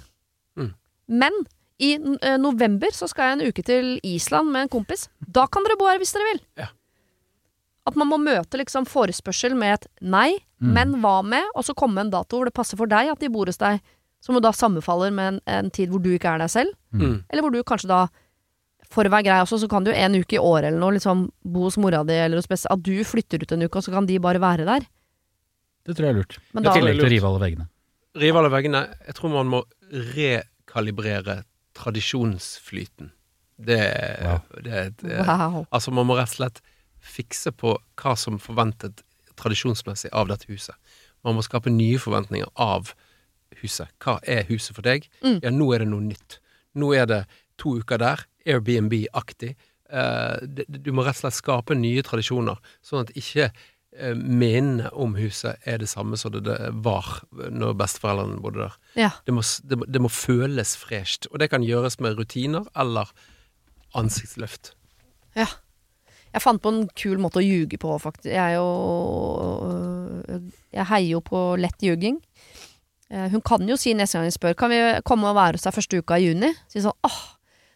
[0.57, 0.73] Mm.
[1.09, 1.33] Men
[1.79, 5.09] i eh, november så skal jeg en uke til Island med en kompis.
[5.19, 6.41] Da kan dere bo her hvis dere vil.
[6.57, 6.67] Ja.
[7.85, 10.71] At man må møte liksom forespørsel med et nei, Mm.
[10.73, 11.43] men hva med?
[11.53, 13.81] Og så komme en dato hvor det passer for deg at de bor hos deg,
[14.25, 16.73] som jo da sammenfaller med en, en tid hvor du ikke er deg selv.
[16.97, 17.19] Mm.
[17.29, 18.05] Eller hvor du kanskje da
[18.95, 21.23] For å være grei også, så kan du en uke i året eller noe liksom
[21.43, 23.91] bo hos mora di, eller hos beste At du flytter ut en uke, og så
[23.93, 24.85] kan de bare være der.
[25.85, 26.37] Det tror jeg er lurt.
[26.53, 27.65] Men I tillegg til å rive alle veggene.
[28.21, 28.81] Rive alle veggene.
[29.09, 29.63] Jeg tror man må
[30.15, 31.43] rekalibrere
[31.75, 33.11] tradisjonsflyten.
[33.57, 33.81] Det,
[34.21, 34.39] Wow.
[34.63, 35.65] det er eh, wow.
[35.71, 36.61] Altså, man må rett og slett
[37.05, 39.03] fikse på hva som forventet
[39.39, 40.75] tradisjonsmessig av dette huset.
[41.23, 42.93] Man må skape nye forventninger av
[43.65, 43.91] huset.
[43.99, 45.09] Hva er huset for deg?
[45.25, 45.39] Mm.
[45.43, 46.39] Ja, nå er det noe nytt.
[46.79, 47.21] Nå er det
[47.61, 49.55] to uker der, Airbnb-aktig.
[49.89, 50.35] Eh,
[50.67, 53.45] du må rett og slett skape nye tradisjoner, sånn at ikke
[53.95, 58.75] eh, minnene om huset er det samme som det, var når besteforeldrene bodde der.
[58.99, 59.11] Ja.
[59.27, 63.13] Det må, det, må- det må føles fresht, og det kan gjøres med rutiner eller
[63.95, 64.73] ansiktsløft.
[65.37, 65.47] Ja.
[66.35, 68.27] Jeg fant på en kul måte å ljuge på, faktisk.
[68.33, 68.65] Jeg er jo
[69.69, 72.17] øh, Jeg heier jo på lett ljuging.
[73.13, 75.65] Eh, Hun kan jo si neste gang jeg spør Kan vi komme og være hos
[75.67, 76.49] deg første uka i juni.
[76.71, 77.19] Si sånn åh,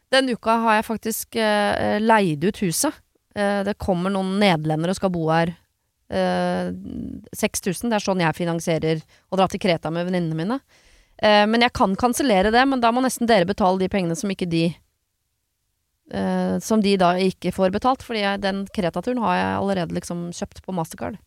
[0.09, 2.95] den uka har jeg faktisk eh, leid ut huset.
[3.37, 5.53] Eh, det kommer noen nederlendere og skal bo her.
[6.09, 6.71] Eh,
[7.37, 10.57] 6000, det er sånn jeg finansierer å dra til Kreta med venninnene mine.
[11.21, 14.31] Eh, men jeg kan kansellere det, men da må nesten dere betale de pengene som
[14.33, 14.63] ikke de
[16.09, 20.63] eh, Som de da ikke får betalt, fordi den Kreta-turen har jeg allerede liksom kjøpt
[20.65, 21.19] på Mastercard.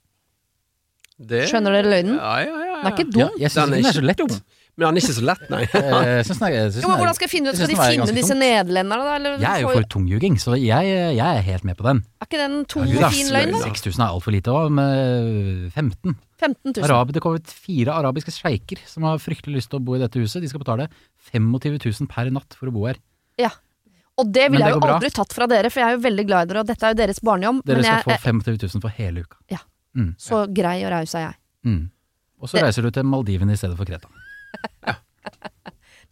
[1.27, 2.16] Det- Skjønner dere løgnen?
[2.18, 2.83] Ja, ja, ja, ja.
[2.83, 3.39] Den er ikke Ja, dum.
[3.39, 4.16] jeg syns Den den er så lett.
[4.18, 4.41] dum.
[4.75, 5.62] Men han er ikke så lett, nei.
[5.77, 7.57] Eh, jeg synes den er- jeg synes Jo, men Hvordan skal jeg finne ut?
[7.59, 9.14] Skal de synes finne disse nederlenderne, da?
[9.20, 10.85] Eller Jeg er jo for tungjuging, så jeg,
[11.18, 12.01] jeg er helt med på den.
[12.23, 13.61] Er ikke den tung og fin løgn, da?
[13.68, 16.16] 6000 er altfor lite òg, med 15.
[16.41, 16.85] 15 000.
[16.89, 20.01] Arab, det kommer ut fire arabiske sjeiker som har fryktelig lyst til å bo i
[20.01, 20.41] dette huset.
[20.43, 20.89] De skal betale
[21.31, 22.97] 25 000 per natt for å bo her.
[23.39, 23.51] Ja.
[24.18, 24.97] Og det ville jeg jo bra.
[24.99, 26.93] aldri tatt fra dere, for jeg er jo veldig glad i dere, og dette er
[26.97, 27.61] jo deres barnehjem.
[27.64, 29.37] Dere Men skal jeg få er 25 000 for hele uka.
[30.18, 31.34] Så grei og raus er jeg.
[31.64, 31.90] Mm.
[32.40, 34.09] Og så Det- reiser du til Maldivene i stedet for Kreta.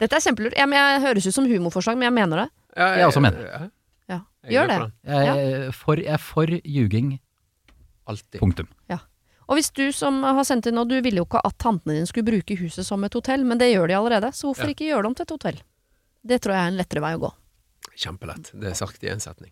[0.01, 0.55] Dette er kjempelurt.
[0.57, 2.49] Jeg, jeg høres ut som humorforslag, men jeg mener det.
[2.77, 3.51] Ja, Jeg også mener det.
[3.51, 3.67] ja,
[4.09, 4.19] Ja.
[4.49, 4.91] Gjør det.
[5.05, 5.27] Jeg
[5.67, 7.19] er for, jeg er for ljuging.
[8.07, 8.39] Alltid.
[8.39, 8.67] Punktum.
[9.51, 12.07] Og hvis du som har sendt inn nå, du ville jo ikke at tantene dine
[12.07, 14.69] skulle bruke huset som et hotell, men det gjør de allerede, så hvorfor Ja.
[14.73, 15.61] ikke gjøre det om til et hotell?
[16.25, 17.33] Det tror jeg er en lettere vei å gå.
[17.97, 18.51] Kjempelett.
[18.57, 19.51] Det er sagt i én setning.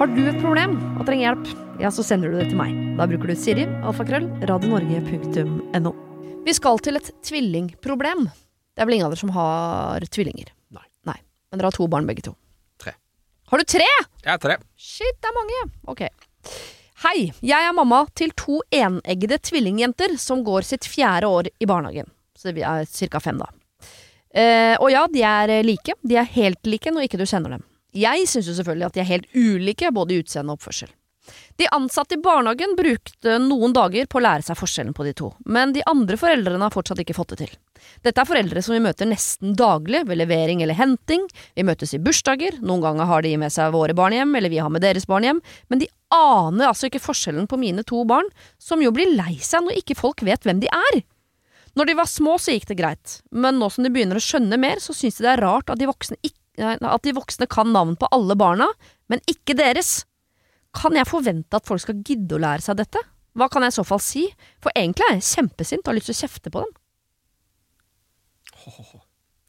[0.00, 1.48] Har du et problem og trenger hjelp,
[1.82, 2.72] ja, så sender du det til meg.
[2.96, 5.92] Da bruker du Siri, alfakrøll, radionorge.no.
[6.46, 8.24] Vi skal til et tvillingproblem.
[8.72, 10.52] Det er vel ingen av dere som har tvillinger?
[10.72, 10.86] Nei.
[11.10, 11.18] Nei.
[11.50, 12.32] Men dere har to barn begge to?
[12.80, 12.94] Tre.
[13.52, 13.88] Har du tre?!
[14.22, 14.56] Jeg har tre.
[14.80, 15.60] Shit, det er mange.
[15.92, 16.04] Ok.
[17.04, 22.08] Hei, jeg er mamma til to eneggede tvillingjenter som går sitt fjerde år i barnehagen.
[22.36, 23.20] Så vi er ca.
[23.20, 23.50] fem, da.
[24.32, 25.96] Eh, og ja, de er like.
[26.00, 27.64] De er helt like når ikke du kjenner dem.
[27.96, 30.90] Jeg syns jo selvfølgelig at de er helt ulike, både i utseende og oppførsel.
[31.60, 35.28] De ansatte i barnehagen brukte noen dager på å lære seg forskjellen på de to,
[35.44, 37.52] men de andre foreldrene har fortsatt ikke fått det til.
[38.04, 42.00] Dette er foreldre som vi møter nesten daglig ved levering eller henting, vi møtes i
[42.02, 45.06] bursdager, noen ganger har de med seg våre barn hjem, eller vi har med deres
[45.10, 48.28] barn hjem, men de aner altså ikke forskjellen på mine to barn,
[48.58, 51.02] som jo blir lei seg når ikke folk vet hvem de er.
[51.78, 54.58] Når de var små så gikk det greit, men nå som de begynner å skjønne
[54.58, 57.72] mer, så syns de det er rart at de voksne, ikke, at de voksne kan
[57.74, 58.66] navn på alle barna,
[59.08, 60.04] men ikke deres.
[60.76, 63.00] Kan jeg forvente at folk skal gidde å lære seg dette?
[63.34, 64.24] Hva kan jeg i så fall si?
[64.62, 66.72] For egentlig er jeg kjempesint og har lyst til å kjefte på dem.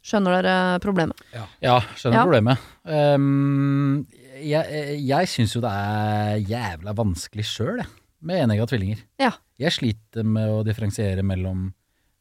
[0.01, 1.19] Skjønner dere problemet?
[1.61, 2.23] Ja, skjønner Ja.
[2.25, 2.57] problemet.
[2.85, 4.07] Um,
[4.41, 7.87] jeg jeg syns jo det er jævla vanskelig sjøl, jeg,
[8.21, 9.03] med enegga tvillinger.
[9.21, 9.31] Ja.
[9.61, 11.67] Jeg sliter med å differensiere mellom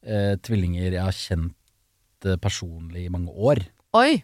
[0.05, 1.55] eh, tvillinger jeg har kjent
[2.25, 3.63] eh, personlig i mange år.
[3.97, 4.21] Oi!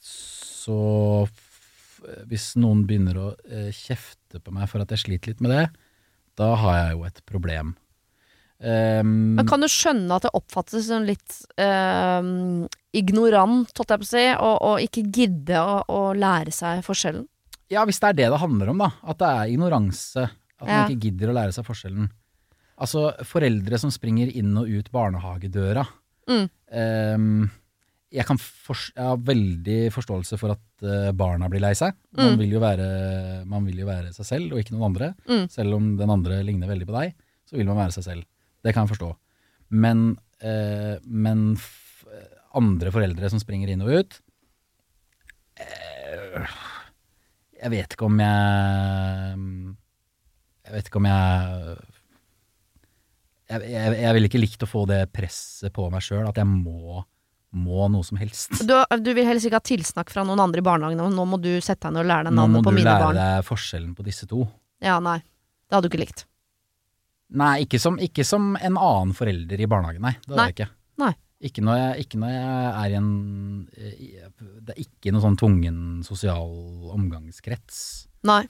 [0.00, 0.78] Så
[2.30, 5.64] hvis noen begynner å eh, kjefte på meg for at jeg sliter litt med det,
[6.40, 7.74] da har jeg jo et problem.
[8.60, 14.06] Um, Men kan du skjønne at det oppfattes som litt um, ignorant, holdt jeg på
[14.06, 17.26] å si, og, og ikke gidde å, å lære seg forskjellen?
[17.70, 18.88] ja, hvis det er det det handler om, da.
[19.06, 20.24] At det er ignoranse.
[20.58, 20.80] At Ja.
[20.82, 22.08] man ikke gidder å lære seg forskjellen.
[22.82, 25.84] Altså, foreldre som springer inn og ut barnehagedøra.
[26.28, 26.48] Mm.
[26.74, 27.44] Ehm,
[28.10, 31.94] jeg, jeg har veldig forståelse for at eh, barna blir lei seg.
[32.18, 32.38] Man, Mm.
[32.42, 32.88] vil jo være,
[33.46, 35.12] man vil jo være seg selv, og ikke noen andre.
[35.28, 35.44] Mm.
[35.52, 37.14] Selv om den andre ligner veldig på deg,
[37.46, 38.24] så vil man være seg selv.
[38.64, 39.12] Det kan jeg forstå.
[39.70, 41.56] Men, eh, men
[42.58, 44.16] andre foreldre som springer inn og ut
[45.60, 46.46] eh,
[47.62, 49.44] Jeg vet ikke om jeg
[50.66, 51.76] Jeg vet ikke om jeg
[53.50, 56.46] jeg, jeg, jeg ville ikke likt å få det presset på meg sjøl, at jeg
[56.46, 57.00] må,
[57.50, 58.60] må noe som helst.
[58.66, 61.38] Du, du vil helst ikke ha tilsnakk fra noen andre i barnehagen, om nå må
[61.42, 63.00] du sette deg ned og lære deg navnet på mine barn.
[63.00, 64.44] Nå må du lære deg forskjellen på disse to.
[64.84, 65.18] Ja, nei.
[65.66, 66.24] Det hadde du ikke likt.
[67.40, 70.14] Nei, ikke som, ikke som en annen forelder i barnehagen, nei.
[70.26, 70.46] Det Nei.
[70.50, 70.70] jeg ikke.
[71.02, 71.12] Nei.
[71.40, 73.12] Ikke når, jeg, ikke når jeg er i en
[74.60, 76.50] Det er ikke noe sånn tvungen sosial
[76.92, 77.78] omgangskrets.
[78.28, 78.42] Nei.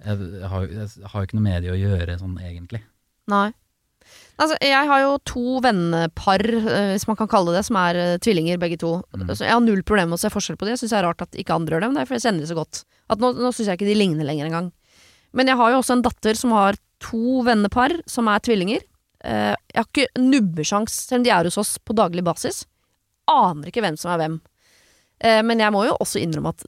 [0.00, 2.80] Jeg jeg har jo ikke noe med det å gjøre sånn egentlig.
[3.28, 3.50] Nei.
[4.38, 8.18] Altså, jeg har jo to vennepar, eh, hvis man kan kalle det som er eh,
[8.22, 9.00] tvillinger begge to.
[9.10, 9.32] Mm.
[9.32, 11.06] Så jeg har null problem med å se forskjell på de Jeg syns det er
[11.08, 12.82] rart at ikke andre gjør det, men det er fordi jeg kjenner de så godt.
[13.10, 14.68] At nå nå syns jeg ikke de ligner lenger engang.
[15.34, 18.84] Men jeg har jo også en datter som har to vennepar som er tvillinger.
[19.26, 22.62] Eh, jeg har ikke nubbesjans, selv om de er hos oss på daglig basis.
[23.26, 24.38] Aner ikke hvem som er hvem.
[25.18, 26.60] Men jeg må jo også innrømme at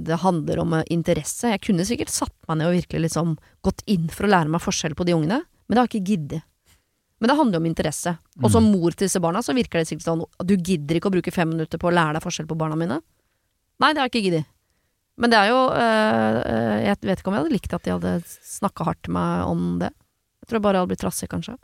[0.00, 1.50] det handler om interesse.
[1.52, 4.64] Jeg kunne sikkert satt meg ned og virkelig liksom gått inn for å lære meg
[4.64, 6.46] forskjell på de ungene, men det har jeg ikke giddet.
[7.24, 8.12] Men det handler jo om interesse.
[8.42, 11.08] Og som mor til disse barna, så virker det sikkert sånn at du gidder ikke
[11.08, 12.98] å bruke fem minutter på å lære deg forskjell på barna mine.
[13.80, 14.50] Nei, det har jeg ikke giddet.
[15.16, 17.92] Men det er jo øh, øh, Jeg vet ikke om jeg hadde likt at de
[17.94, 18.12] hadde
[18.50, 19.92] snakka hardt til meg om det.
[20.42, 21.54] Jeg tror jeg bare jeg hadde blitt trassig, kanskje.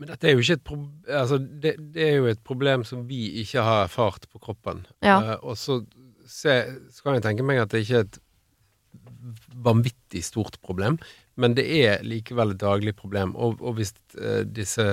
[0.00, 3.02] Men dette er jo ikke et problem altså, det, det er jo et problem som
[3.10, 4.86] vi ikke har erfart på kroppen.
[5.04, 5.18] Ja.
[5.20, 5.82] Uh, og så,
[6.24, 6.56] se,
[6.88, 8.22] så kan jeg tenke meg at det ikke er et
[9.62, 10.96] vanvittig stort problem,
[11.40, 13.34] men det er likevel et daglig problem.
[13.36, 14.84] Og, og hvis uh, disse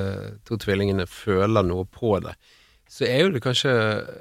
[0.47, 2.35] to tvillingene føler noe på det,
[2.89, 4.15] så er jo det kanskje eh,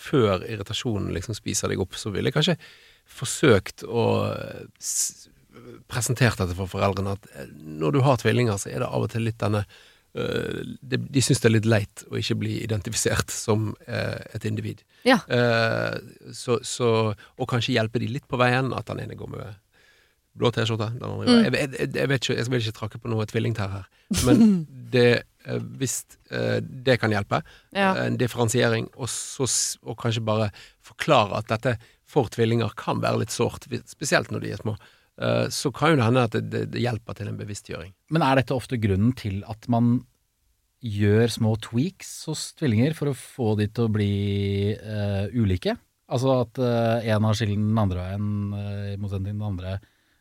[0.00, 2.54] Før irritasjonen liksom spiser deg opp, så ville jeg kanskje
[3.10, 5.28] forsøkt å presentere s
[5.90, 9.12] presentert dette for foreldrene, at eh, når du har tvillinger, så er det av og
[9.12, 9.66] til litt denne
[10.10, 14.42] Uh, de, de syns det er litt leit å ikke bli identifisert som uh, et
[14.48, 14.80] individ.
[15.06, 15.20] Ja.
[15.30, 19.60] Uh, så, so, og kanskje hjelpe de litt på veien, at den ene går med
[20.38, 20.90] blå T-skjorte.
[20.96, 21.24] Mm.
[21.26, 23.88] Jeg, jeg, jeg, jeg vet ikke, jeg vil ikke trakke på noe tvillingtær her,
[24.28, 24.44] men
[24.94, 25.08] det,
[25.46, 27.42] eh, hvis eh, det kan hjelpe,
[27.76, 27.94] Ja.
[28.04, 29.48] en differensiering, og, så,
[29.82, 30.50] og kanskje bare
[30.86, 31.76] forklare at dette
[32.10, 34.76] for tvillinger kan være litt sårt, spesielt når de er små,
[35.22, 37.92] eh, så kan jo det hende at det, det, det hjelper til en bevisstgjøring.
[38.14, 40.00] Men er dette ofte grunnen til at man
[40.80, 44.12] gjør små tweaks hos tvillinger for å få de til å bli
[44.80, 45.76] uh, ulike?
[46.10, 49.76] Altså at eh, en har skillen den andre veien, uh, i motsetning til den andre.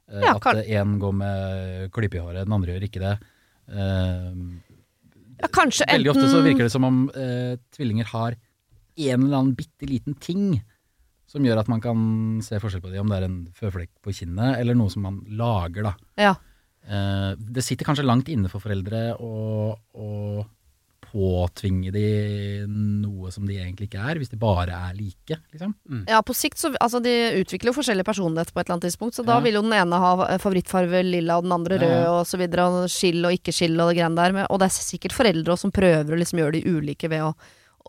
[0.09, 3.15] Eh, Ja, at én går med klipp i håret, den andre gjør ikke det.
[3.69, 4.33] Eh,
[5.39, 8.35] Ja, kanskje veldig ofte så virker det som om eh, tvillinger har
[8.99, 10.61] en eller annen bitte liten ting
[11.29, 14.11] som gjør at man kan se forskjell på dem, om det er en føflekk på
[14.17, 15.93] kinnet, eller noe som man lager, da.
[16.17, 16.33] Ja.
[16.89, 20.43] Eh, det sitter kanskje langt inne for foreldre å
[21.11, 22.03] påtvinge de
[22.69, 25.73] noe som de egentlig ikke er, hvis de bare er like, liksom.
[26.07, 29.15] Ja, på sikt så Altså, de utvikler jo forskjellig personlighet på et eller annet tidspunkt,
[29.17, 29.43] så da Ja.
[29.45, 32.11] vil jo den ene ha eh, favorittfarve lilla, og den andre rød, ja.
[32.19, 34.45] og så videre, og skill og ikke skill og det greiene der.
[34.49, 37.33] Og det er sikkert foreldre også som prøver å liksom gjøre de ulike ved å,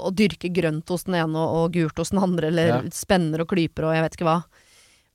[0.01, 2.81] å dyrke grønt hos den ene og, og gult hos den andre, eller Ja.
[2.91, 4.39] spenner og klyper og jeg vet ikke hva.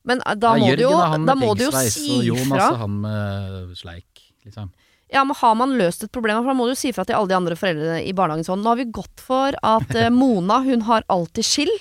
[0.05, 2.25] Men eh, da Ja, må Jørgen du jo, da må du jo si ifra.
[2.29, 2.65] Jonas fra.
[2.69, 4.69] altså han med sleik, liksom.
[5.16, 7.32] Ja, men har man løst et problem, for da må du si fra til alle
[7.32, 10.84] de andre foreldrene i barnehagen sånn Nå har vi gått for at eh, Mona, hun
[10.89, 11.72] har alltid skill,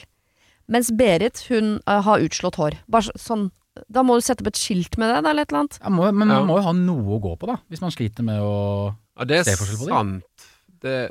[0.71, 2.79] mens Berit, hun eh, har utslått hår.
[2.89, 3.49] Bare sånn
[3.91, 5.81] Da må du sette opp et skilt med det, eller et eller annet.
[5.83, 8.23] Ja, må, men man må jo ha noe å gå på, da, hvis man sliter
[8.23, 8.55] med å
[9.19, 9.95] Ja, det er Se forskjell på det.
[9.99, 10.49] sant.
[10.85, 11.11] Det er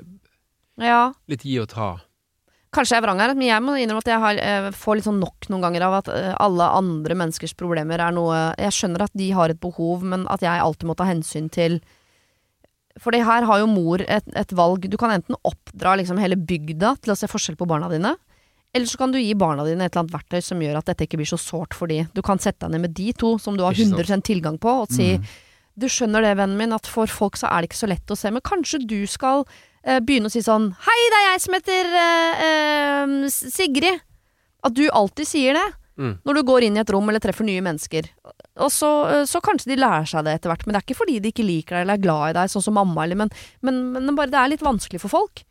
[0.87, 1.01] Ja.
[1.27, 1.89] litt gi og ta.
[2.73, 5.05] Kanskje jeg er vrang her, men jeg må innrømme at jeg har, eh, får litt
[5.05, 9.03] sånn nok noen ganger av at eh, alle andre menneskers problemer er noe Jeg skjønner
[9.05, 11.81] at de har et behov, men at jeg alltid må ta hensyn til
[13.01, 14.85] For det her har jo mor et, et valg.
[14.89, 18.11] Du kan enten oppdra liksom hele bygda til å se forskjell på barna dine,
[18.73, 21.05] eller så kan du gi barna dine et eller annet verktøy som gjør at dette
[21.07, 22.03] ikke blir så sårt for de.
[22.13, 24.69] Du kan sette deg ned med de to som du har Ikke 100 tilgang på,
[24.85, 25.25] og si Mm.
[25.77, 28.17] du skjønner det, vennen min, at for folk så er det ikke så lett å
[28.17, 29.45] se, men kanskje du skal
[29.83, 34.01] eh, begynne å si sånn Hei, det er jeg som heter eh, eh, Sigrid.
[34.63, 36.17] At du alltid sier det Mm.
[36.25, 38.07] når du går inn i et rom eller treffer nye mennesker.
[38.61, 40.99] Og så, eh, så kanskje de lærer seg det etter hvert, men det er ikke
[40.99, 43.33] fordi de ikke liker deg eller er glad i deg, sånn som mamma, eller, men,
[43.65, 45.45] men, men bare det er litt vanskelig for folk.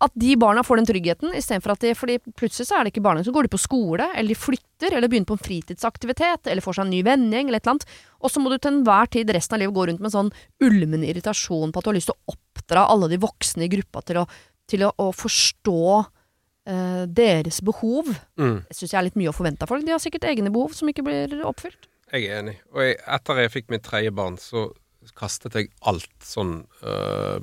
[0.00, 3.02] At de barna får den tryggheten, istedenfor at de Fordi plutselig så er det ikke
[3.04, 6.64] barna så går de på skole, eller de flytter, eller begynner på en fritidsaktivitet, eller
[6.64, 7.98] får seg en ny vennegjeng, eller et eller annet.
[8.24, 10.32] Og så må du til enhver tid resten av livet gå rundt med en sånn
[10.64, 14.00] ulmende irritasjon på at du har lyst til å oppdra alle de voksne i gruppa
[14.08, 14.24] til å,
[14.72, 18.08] til å, å forstå eh, deres behov.
[18.40, 18.62] Mm.
[18.70, 19.84] Jeg syns jeg er litt mye å forvente av folk.
[19.84, 21.89] De har sikkert egne behov som ikke blir oppfylt.
[22.10, 22.56] Jeg er enig.
[22.74, 24.70] Og jeg, etter jeg fikk mitt tredje barn, så
[25.16, 27.40] kastet jeg alt sånn øh,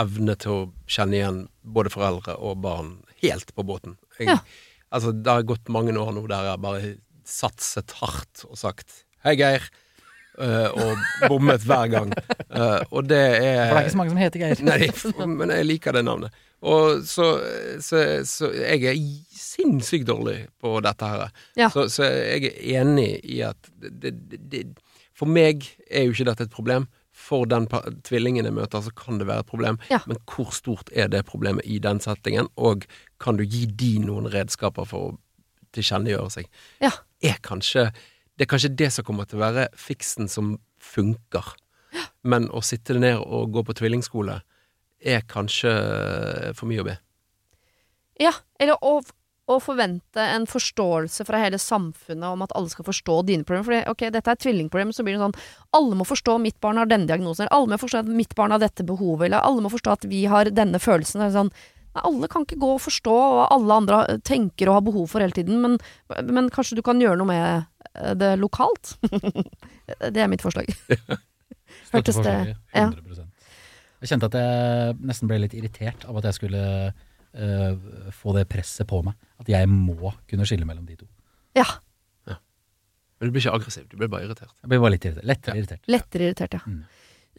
[0.00, 3.98] evne til å kjenne igjen både foreldre og barn helt på båten.
[4.18, 4.38] Jeg, Ja.
[4.94, 6.90] Altså, det har gått mange år nå der jeg bare
[7.26, 9.64] satset hardt og sagt Hei, Geir.
[10.34, 12.10] Uh, og bommet hver gang.
[12.50, 14.62] Uh, og det er For det er ikke så mange som heter Geir.
[14.66, 16.36] Nei, men jeg liker det navnet.
[16.64, 17.28] Og så,
[17.84, 19.00] så, så jeg er
[19.36, 21.32] sinnssykt dårlig på dette her.
[21.60, 21.68] Ja.
[21.72, 24.62] Så, så jeg er enig i at det, det, det,
[25.16, 26.88] For meg er jo ikke dette et problem.
[27.14, 27.68] For den
[28.04, 29.78] tvillingen jeg møter, så kan det være et problem.
[29.92, 30.00] Ja.
[30.10, 32.48] Men hvor stort er det problemet i den settingen?
[32.56, 32.88] Og
[33.22, 35.14] kan du gi de noen redskaper for å
[35.76, 36.48] tilkjennegjøre seg?
[36.82, 36.90] Ja.
[37.24, 37.90] Er kanskje,
[38.34, 41.54] det er kanskje det som kommer til å være fiksen som funker.
[42.26, 44.40] Men å sitte ned og gå på tvillingskole
[45.04, 45.72] er kanskje
[46.56, 46.96] for mye å be.
[48.22, 48.30] Ja,
[48.62, 49.00] eller å,
[49.50, 53.66] å forvente en forståelse fra hele samfunnet om at alle skal forstå dine problemer.
[53.66, 55.34] For ok, dette er et tvillingproblem, så blir det sånn
[55.76, 58.54] Alle må forstå mitt barn har denne diagnosen, eller alle må forstå at mitt barn
[58.54, 61.20] har dette behovet, eller alle må forstå at vi har denne følelsen.
[61.20, 61.52] Det er sånn,
[61.98, 65.24] nei, alle kan ikke gå og forstå hva alle andre tenker og har behov for
[65.26, 65.76] hele tiden, men,
[66.30, 67.66] men kanskje du kan gjøre noe med
[67.98, 68.94] eh, det lokalt?
[70.14, 70.70] det er mitt forslag.
[71.92, 72.88] Hørtes det- ja.
[74.04, 78.36] 100 Jeg kjente at jeg nesten ble litt irritert av at jeg skulle uh, få
[78.36, 79.16] det presset på meg.
[79.40, 81.08] At jeg må kunne skille mellom de to.
[81.56, 81.66] Ja.
[83.24, 84.52] Men du blir ikke aggressiv, du blir bare irritert.
[84.60, 85.26] Jeg blir bare litt irritert.
[85.30, 85.82] Lettere irritert.
[85.88, 86.62] Lettere irritert, ja.
[86.66, 86.82] Mm.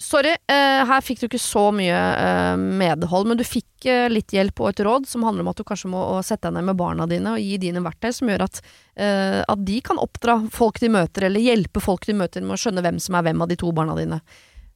[0.01, 4.33] Sorry, uh, her fikk du ikke så mye uh, medhold, men du fikk uh, litt
[4.35, 6.79] hjelp og et råd som handler om at du kanskje må sette deg ned med
[6.79, 8.59] barna dine og gi dine verktøy som gjør at,
[8.99, 12.59] eh, at de kan oppdra folk de møter, eller hjelpe folk de møter med å
[12.59, 14.19] skjønne hvem som er hvem av de to barna dine.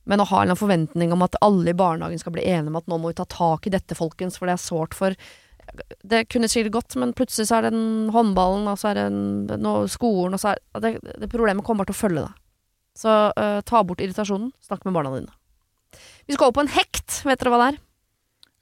[0.10, 2.88] Men å ha en forventning om at alle i barnehagen skal bli enige om at
[2.90, 5.16] nå må vi ta tak i dette, folkens, for det er sårt for
[6.02, 9.04] Det kunne sikkert gått, men plutselig så er det en håndballen, og så er det
[9.12, 9.20] en,
[9.62, 12.40] no, skolen, og så er det, det problemet kommer bare til å følge deg.
[12.98, 14.50] Så uh, ta bort irritasjonen.
[14.66, 15.30] Snakk med barna dine.
[16.26, 17.20] Vi skal over på en hekt.
[17.22, 17.78] Vet dere hva det er?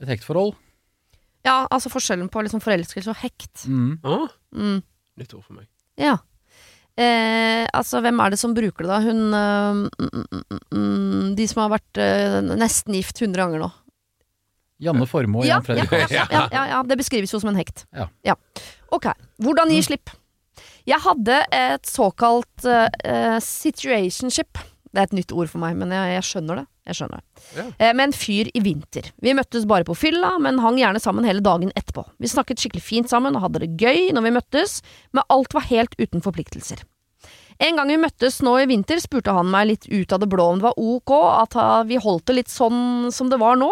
[0.03, 0.51] Et hektforhold.
[1.47, 3.63] Ja, altså forskjellen på liksom forelskelse og hekt.
[3.71, 3.95] Mm.
[4.03, 4.81] Ah, Mm.
[5.17, 5.71] nytt ord for meg.
[5.97, 6.17] Ja.
[6.97, 8.99] Eh, altså, hvem er det som bruker det, da?
[9.05, 13.61] Hun eh, mm, mm, mm, mm, De som har vært eh, nesten gift 100 ganger
[13.67, 13.71] nå.
[14.81, 16.13] Janne Formoe og Ja, Jan Fredrik
[16.53, 17.85] ja, ja, det beskrives jo som en hekt.
[18.25, 18.37] Ja.
[18.93, 19.09] Ok.
[19.41, 20.13] Hvordan gi slipp?
[20.87, 24.61] Jeg hadde et såkalt eh, situationship.
[24.91, 26.65] Det er et nytt ord for meg, men jeg, jeg skjønner det.
[26.87, 27.45] Jeg skjønner det.
[27.57, 27.65] Ja.
[27.77, 29.09] Eh, med en fyr i vinter.
[29.23, 32.05] Vi møttes bare på fylla, men hang gjerne sammen hele dagen etterpå.
[32.23, 34.79] Vi snakket skikkelig fint sammen og hadde det gøy når vi møttes,
[35.11, 36.85] men alt var helt uten forpliktelser.
[37.57, 40.45] En gang vi møttes nå i vinter, spurte han meg litt ut av det blå
[40.51, 41.55] om det var ok at
[41.89, 43.71] vi holdt det litt sånn som det var nå,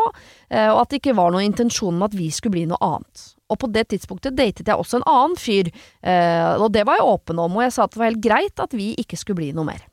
[0.49, 3.28] eh, og at det ikke var noen intensjon om at vi skulle bli noe annet.
[3.53, 5.70] Og på det tidspunktet datet jeg også en annen fyr,
[6.01, 8.63] eh, og det var jeg åpen om, og jeg sa at det var helt greit
[8.66, 9.86] at vi ikke skulle bli noe mer.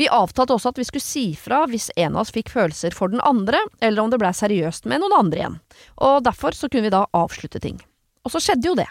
[0.00, 3.12] Vi avtalte også at vi skulle si fra hvis en av oss fikk følelser for
[3.12, 5.60] den andre, eller om det blei seriøst med noen andre igjen,
[6.00, 7.78] og derfor så kunne vi da avslutte ting.
[8.24, 8.88] Og så skjedde jo det.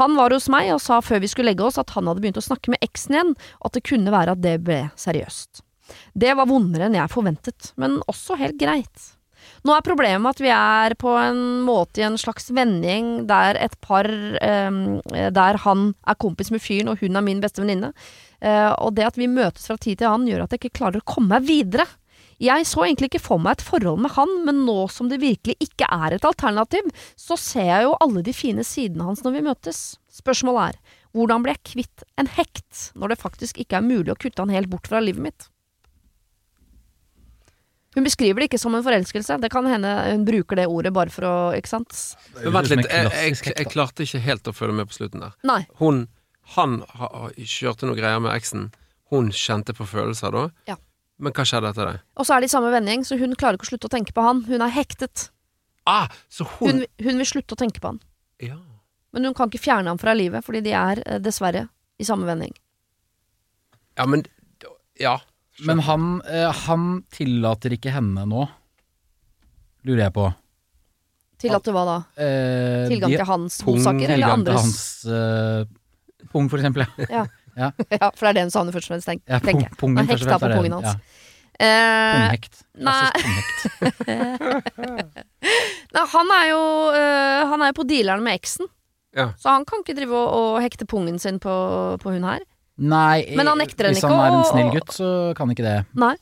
[0.00, 2.40] Han var hos meg og sa før vi skulle legge oss at han hadde begynt
[2.40, 5.62] å snakke med eksen igjen, og at det kunne være at det ble seriøst.
[6.16, 9.10] Det var vondere enn jeg forventet, men også helt greit.
[9.64, 13.74] Nå er problemet at vi er på en måte i en slags vending der et
[13.84, 14.78] par eh,
[15.36, 17.92] Der han er kompis med fyren, og hun er min beste venninne.
[18.44, 21.00] Eh, og det at vi møtes fra tid til annen, gjør at jeg ikke klarer
[21.00, 21.86] å komme meg videre.
[22.42, 25.54] Jeg så egentlig ikke for meg et forhold med han, men nå som det virkelig
[25.62, 29.44] ikke er et alternativ, så ser jeg jo alle de fine sidene hans når vi
[29.46, 29.82] møtes.
[30.12, 34.18] Spørsmålet er, hvordan blir jeg kvitt en hekt, når det faktisk ikke er mulig å
[34.18, 35.48] kutte han helt bort fra livet mitt?
[37.94, 39.36] Hun beskriver det ikke som en forelskelse.
[39.38, 41.94] Det kan hende hun bruker det ordet bare for å Ikke sant?
[42.40, 45.36] Men vent litt, jeg, jeg, jeg klarte ikke helt å følge med på slutten der.
[45.46, 45.60] Nei.
[45.78, 46.08] Hun,
[46.56, 48.68] han ha, kjørte noe greier med eksen.
[49.12, 50.44] Hun kjente på følelser da.
[50.70, 50.76] Ja.
[51.22, 51.98] Men hva skjedde etter det?
[52.18, 54.14] Og så er de i samme vending, så hun klarer ikke å slutte å tenke
[54.16, 54.42] på han.
[54.48, 55.28] Hun er hektet.
[55.86, 58.00] Ah, så hun, Hun, hun vil slutte å tenke på han.
[58.42, 58.56] Ja.
[59.14, 61.68] Men hun kan ikke fjerne ham fra livet, fordi de er eh, dessverre
[62.00, 62.52] i samme vending.
[63.96, 64.24] ja, men
[64.98, 65.20] Ja.
[65.54, 65.66] Skjønner.
[65.68, 68.48] Men han, eh, han tillater ikke henne nå,
[69.86, 70.24] lurer jeg på.
[71.38, 75.64] Tillater hva da Eh, tilgang til hans godsaker, eller tilgang til hans eh,
[76.32, 76.86] pung, for eksempel.
[77.10, 77.26] Ja.
[77.56, 77.68] Ja,
[78.16, 79.76] for det er det hun savner først og fremst, tenk, Ja, tenker jeg.
[79.78, 80.94] pungen, Han først og hekta fremst på pungen hans.
[80.94, 81.20] Ja,
[81.54, 82.56] Eh, punghekt.
[82.82, 83.10] nei.
[83.14, 85.20] Klassisk punghekt.
[85.94, 88.66] nei, han er jo uh, Han er jo på dealeren med eksen.
[89.14, 89.28] Ja.
[89.38, 91.54] Så han kan ikke drive og, og hekte pungen sin på,
[92.02, 92.42] på hun her.
[92.82, 95.08] Nei, Men han nekter henne hvis han er en snill gutt, så
[95.38, 95.76] kan ikke det.
[95.94, 96.16] Nei.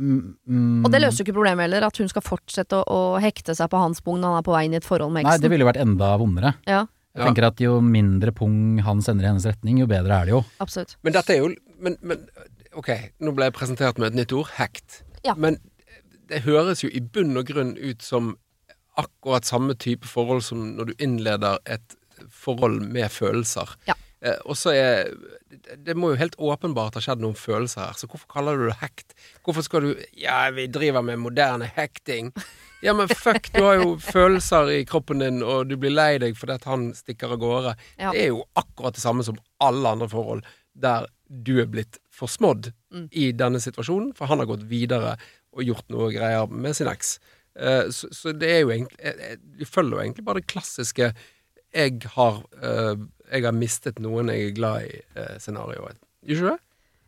[0.00, 3.20] Mm, mm, Og det løser jo ikke problemet heller, at hun skal fortsette å, å
[3.20, 5.26] hekte seg på hans pung når han er på vei inn i et forhold med
[5.26, 5.34] eksen.
[5.36, 6.54] Nei, det ville jo vært enda vondere.
[6.64, 7.26] Ja, Jeg Ja.
[7.28, 10.44] tenker at jo mindre pung han sender i hennes retning, jo bedre er det jo.
[10.60, 10.96] absolutt.
[11.04, 12.26] Men dette er jo men, men
[12.74, 12.88] ok,
[13.20, 14.48] nå ble jeg presentert med et nytt ord.
[14.56, 15.02] Hekt.
[15.24, 15.34] Ja.
[15.36, 15.58] Men
[16.28, 18.36] det høres jo i bunn og grunn ut som
[18.96, 21.96] akkurat samme type forhold som når du innleder et
[22.30, 23.74] forhold med følelser.
[23.88, 23.94] Ja.
[24.22, 25.10] Eh, og så er
[25.84, 28.78] Det må jo helt åpenbart ha skjedd noen følelser her, så hvorfor kaller du det
[28.80, 29.12] hekt?
[29.44, 32.32] Hvorfor skal du Ja, vi driver med moderne hekting.
[32.82, 36.34] Ja, men fuck, du har jo følelser i kroppen din, og du blir lei deg
[36.38, 37.74] fordi at han stikker av gårde.
[37.98, 38.10] Ja.
[38.10, 40.42] Det er jo akkurat det samme som alle andre forhold
[40.74, 43.06] der du er blitt forsmådd Mm.
[43.16, 45.14] i denne situasjonen, for han har gått videre
[45.56, 47.14] og gjort noe greier med sin eks.
[47.56, 51.12] Uh, så, så det er jo egentlig eh, eh, følger jo egentlig bare det klassiske
[51.72, 52.96] 'jeg har, uh,
[53.32, 55.96] jeg har mistet noen jeg er glad i'-scenarioet.
[56.28, 56.58] Gjør ikke det?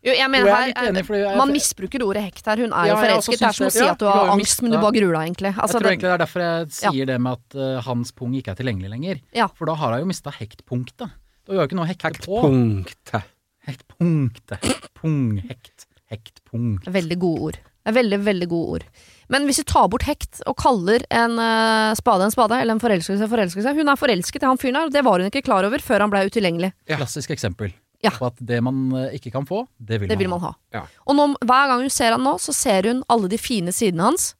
[0.04, 2.44] Jo, jeg Jo, mener jeg er her litt enig, fordi jeg- Man misbruker ordet hekt
[2.44, 2.56] her.
[2.60, 3.38] Hun er Ja, jo jeg forelsket.
[3.38, 5.24] Det er som å si at du du har angst, men du bare gruer deg,
[5.32, 5.52] egentlig.
[5.56, 8.32] Altså, jeg tror egentlig det er derfor jeg sier det med at uh, hans pung
[8.34, 9.20] ikke er tilgjengelig lenger.
[9.32, 9.46] Ja.
[9.48, 11.08] For da har hun jo mista hektpunktet.
[11.46, 12.40] Da gjør jo ikke noe å hekte på.
[12.44, 13.24] Hektpunktet.
[13.66, 14.90] Hektpunktet.
[15.00, 15.86] Punghekt.
[16.12, 16.84] Hektpunkt.
[16.84, 17.58] Veldig gode ord.
[17.84, 18.84] Veldig, veldig gode ord.
[19.28, 22.80] Men hvis vi tar bort hekt og kaller en uh, spade en spade, eller en
[22.80, 25.64] forelskelse forelskelse Hun er forelsket i han fyren her, og det var hun ikke klar
[25.64, 26.72] over før han ble utilgjengelig.
[26.88, 26.96] Ja.
[27.00, 27.72] Klassisk eksempel
[28.06, 28.12] Ja.
[28.18, 30.52] på at det man eh, ikke kan få, det vil Det vil man man ha.
[30.72, 30.80] ha.
[30.80, 30.84] Ja.
[31.06, 34.02] Og nå, hver gang hun ser han nå, så ser hun alle de fine sidene
[34.10, 34.34] hans.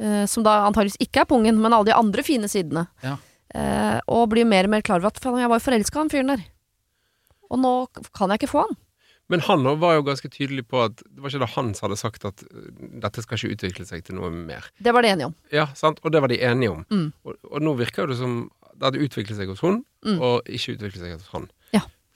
[0.00, 2.86] eh, som da antageligvis ikke er pungen, men alle de andre fine sidene.
[3.04, 3.16] Ja.
[3.54, 6.00] Eh, og blir mer og mer klar over at faen, jeg var jo forelska i
[6.00, 6.44] han fyren der.
[7.50, 7.72] Og nå
[8.16, 8.76] kan jeg ikke få han.
[9.30, 11.98] Men han var jo ganske tydelig på at det var ikke det han som hadde
[12.00, 12.70] sagt at uh,
[13.02, 14.64] dette skal ikke utvikle seg til noe mer.
[14.82, 15.34] Det var de enige om.
[15.54, 16.00] Ja, sant?
[16.02, 16.80] Og det var de enige om.
[16.90, 17.12] Mm.
[17.26, 18.40] Og, og nå virker det som
[18.74, 20.16] det hadde utviklet seg hos hun, Mm.
[20.24, 21.42] og ikke utviklet seg hos han.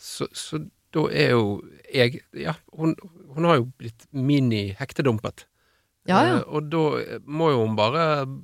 [0.04, 0.60] Så, så
[0.94, 1.58] da er jo
[1.94, 2.94] jeg Ja, hun,
[3.34, 5.46] hun har jo blitt mini-hektedumpet.
[6.08, 6.38] Ja, ja.
[6.38, 6.82] Eh, og da
[7.24, 8.34] må jo hun bare eh,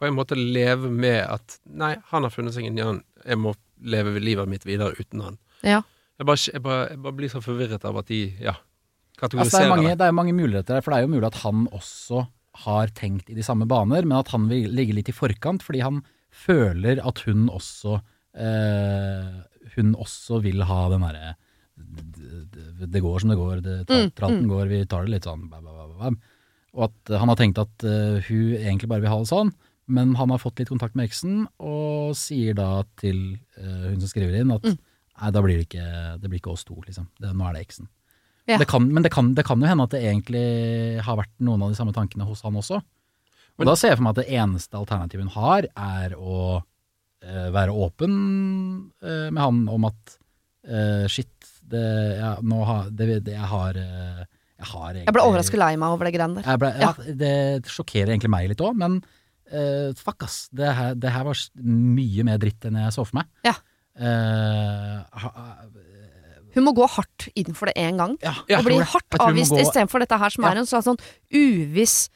[0.00, 2.86] på en måte leve med at Nei, han har funnet seg en ny
[3.24, 3.54] Jeg må
[3.84, 5.36] leve livet mitt videre uten han.
[5.64, 5.82] Ja.
[6.18, 8.54] Jeg bare, jeg bare, jeg bare blir så forvirret av at de ja,
[9.14, 10.06] Altså, det, kategoriserer er mange, det.
[10.06, 12.24] er mange muligheter der, for det er jo mulig at han også
[12.64, 15.82] har tenkt i de samme baner, men at han vil ligge litt i forkant fordi
[15.84, 16.00] han
[16.34, 18.00] føler at hun også
[18.34, 19.36] eh,
[19.76, 21.34] Hun også vil ha den derre
[21.74, 24.48] det, det går som det går, det, Mm, mm.
[24.48, 26.18] går, vi tar det litt sånn bam, bam, bam.
[26.74, 29.52] Og at han har tenkt at uh, hun egentlig bare vil ha det sånn,
[29.86, 34.08] men han har fått litt kontakt med eksen, og sier da til uh, hun som
[34.10, 34.78] skriver inn at Mm.
[35.20, 35.88] nei, da blir det ikke,
[36.20, 37.06] det blir ikke oss to, liksom.
[37.20, 37.88] Det, nå er det eksen.
[38.46, 38.58] Ja.
[38.58, 41.62] Det kan, men det kan, det kan jo hende at det egentlig har vært noen
[41.62, 42.76] av de samme tankene hos han også.
[42.76, 46.38] Og Men- da ser jeg for meg at det eneste alternativet hun har, er å
[46.58, 46.62] eh,
[47.54, 48.14] være åpen
[49.02, 50.16] eh, med han om at
[50.68, 51.32] eh, shit,
[51.64, 51.84] det,
[52.20, 55.72] ja, nå har, det, det, jeg har eh, jeg har egentlig Jeg ble overrasket lei
[55.80, 56.58] meg over det greiene der.
[56.62, 56.90] ble, ja.
[57.24, 59.00] Det sjokkerer egentlig meg litt òg, men
[59.52, 60.36] uh, fuck ass.
[60.54, 63.26] Det her, det her var mye mer dritt enn jeg så for meg.
[63.44, 63.56] Ja.
[63.98, 65.32] Uh, ha,
[66.54, 68.14] Hun må gå hardt inn for det én gang.
[68.22, 70.52] ja, Ja, og bli hardt avvist gå- istedenfor dette her som Ja.
[70.54, 70.98] er en slags sånn
[71.34, 72.08] uviss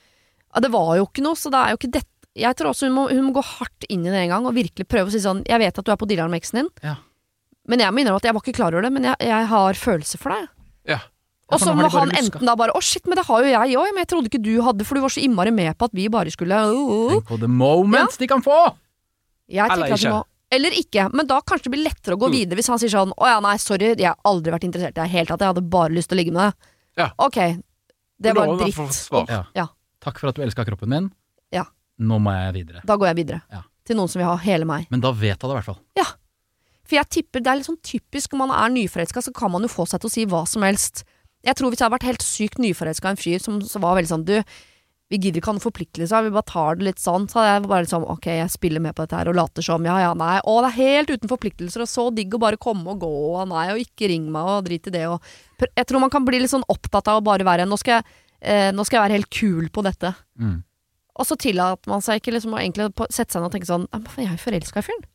[0.62, 2.94] Det var jo ikke noe, så det er jo ikke dette Jeg tror også hun
[2.94, 5.18] må, hun må gå hardt inn i det en gang og virkelig prøve å si
[5.18, 6.96] sånn Jeg vet at du er på dealeren med eksen din, Ja.
[7.66, 9.74] men jeg minner om at jeg var ikke klar over det, men jeg, jeg har
[9.74, 10.48] følelser for deg.
[10.86, 10.98] Ja.
[11.50, 12.20] Og så må han luska.
[12.20, 14.42] enten da bare Å, shit, men det har jo jeg òg, men jeg trodde ikke
[14.44, 17.10] du hadde, for du var så innmari med på at vi bare skulle uh, uh.
[17.14, 18.74] Tenk på the moments de kan få!
[19.48, 20.10] Jeg Eller ikke.
[20.12, 22.32] må Eller ikke, men da kanskje det blir lettere å gå Mm.
[22.36, 25.00] videre hvis han sier sånn Å ja, nei, sorry, jeg har aldri vært interessert i
[25.00, 26.68] deg i det hele tatt, jeg hadde bare lyst til å ligge med deg.
[27.00, 27.08] Ja.
[27.18, 27.38] Ok,
[28.20, 29.28] det var dritt.
[29.28, 29.42] Ja.
[29.54, 29.66] Ja.
[30.04, 31.10] Takk for at du elska kroppen min.
[31.98, 32.84] Nå må jeg videre.
[32.86, 33.42] Da går jeg videre.
[33.52, 33.64] Ja.
[33.88, 34.88] Til noen som vil ha hele meg.
[34.92, 35.80] Men da vet jeg det i hvert fall.
[35.98, 36.06] Ja.
[36.88, 39.66] For jeg tipper det er litt sånn typisk når man er nyforelska, så kan man
[39.66, 41.04] jo få seg til å si hva som helst.
[41.44, 43.98] Jeg tror hvis jeg hadde vært helt sykt nyforelska i en fyr som som var
[43.98, 44.36] veldig sånn du,
[45.08, 47.68] vi gidder ikke ha noen forpliktelser, vi bare tar det litt sånn, så hadde jeg
[47.70, 50.34] bare liksom ok, jeg spiller med på dette her og later som, ja ja, nei,
[50.44, 53.48] å det er helt uten forpliktelser, og så digg å bare komme og gå, og
[53.48, 56.42] nei, og ikke ring meg, og drit i det, og jeg tror man kan bli
[56.42, 59.16] litt sånn opptatt av å bare være, nå skal jeg, eh, nå skal jeg være
[59.16, 60.12] helt kul på dette.
[60.36, 60.58] Mm.
[61.18, 63.98] Og så tillater man seg ikke liksom å sette seg ned og tenke sånn «Ja,
[63.98, 65.06] men faen, Jeg er jo forelska i fyren.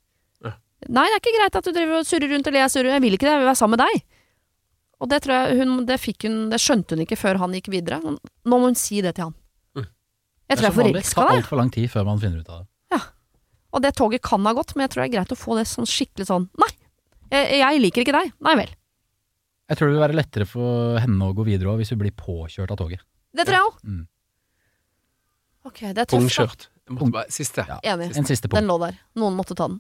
[0.44, 0.52] Ja.
[0.90, 2.92] Nei, det er ikke greit at du driver og surrer rundt, eller jeg surrer.
[2.98, 4.04] Jeg vil ikke det, jeg vil være sammen med deg.
[5.04, 7.72] Og det tror jeg hun, det fikk hun Det skjønte hun ikke før han gikk
[7.74, 7.98] videre.
[8.04, 9.34] Nå må hun si det til han.
[9.80, 9.88] Mm.
[10.52, 11.42] Jeg tror jeg er Det forelska tar i deg.
[11.44, 12.68] altfor lang tid før man finner ut av det.
[12.96, 13.02] Ja.
[13.74, 15.66] Og det toget kan ha gått, men jeg tror det er greit å få det
[15.72, 16.70] sånn skikkelig sånn Nei,
[17.34, 18.32] jeg, jeg liker ikke deg.
[18.46, 18.72] Nei vel.
[19.72, 22.14] Jeg tror det vil være lettere for henne å gå videre òg, hvis hun blir
[22.14, 23.02] påkjørt av toget.
[23.34, 23.78] Det tror jeg òg.
[23.88, 24.02] Mm.
[25.64, 26.18] Ok, det er tøft.
[26.18, 26.68] Pungskjørt.
[26.90, 27.64] Jeg Siste.
[27.68, 27.78] Ja.
[27.94, 28.10] Enig.
[28.18, 28.68] En siste Den punkt.
[28.68, 28.98] lå der.
[29.16, 29.80] Noen måtte ta den.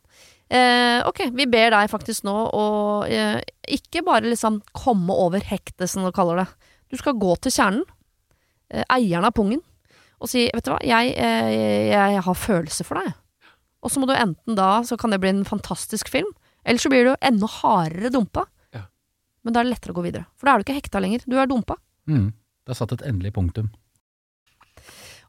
[0.54, 2.64] Eh, ok, vi ber deg faktisk nå å
[3.08, 6.48] eh, ikke bare liksom komme over hektet, som du kaller det.
[6.94, 7.84] Du skal gå til kjernen,
[8.70, 9.62] eh, eieren av pungen,
[10.22, 13.12] og si vet du hva, jeg, eh, jeg har følelser for deg.
[13.84, 16.30] Og så må du enten da, så kan det bli en fantastisk film,
[16.64, 18.46] eller så blir du enda hardere dumpa.
[18.72, 18.86] Ja.
[19.44, 20.30] Men da er det lettere å gå videre.
[20.38, 21.76] For da er du ikke hekta lenger, du er dumpa.
[22.08, 22.30] Mm.
[22.64, 23.74] Det er satt et endelig punktum.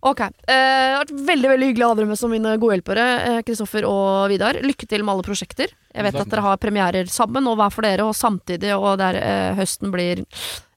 [0.04, 0.20] Ok.
[0.20, 3.04] Eh, det har vært veldig veldig hyggelig å ha dere med som mine gode hjelpere,
[3.24, 4.54] eh, Kristoffer og Vidar.
[4.60, 5.68] Lykke til med alle prosjekter.
[5.94, 9.14] Jeg vet at dere har premierer sammen, og hver for dere, og samtidig, og der
[9.16, 10.20] eh, høsten blir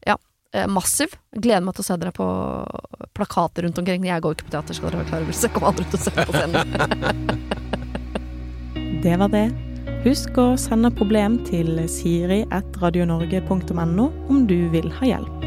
[0.07, 0.15] ja,
[0.71, 1.11] massiv.
[1.35, 2.27] Gleder meg til å se dere på
[3.17, 4.07] plakater rundt omkring.
[4.07, 5.99] Jeg går ikke på teater, skal dere være klar over, så jeg kommer aldri til
[5.99, 6.63] å se på scenen.
[9.03, 9.51] Det var det.
[10.07, 15.46] Husk å sende problem til siri.radionorge.no om du vil ha hjelp.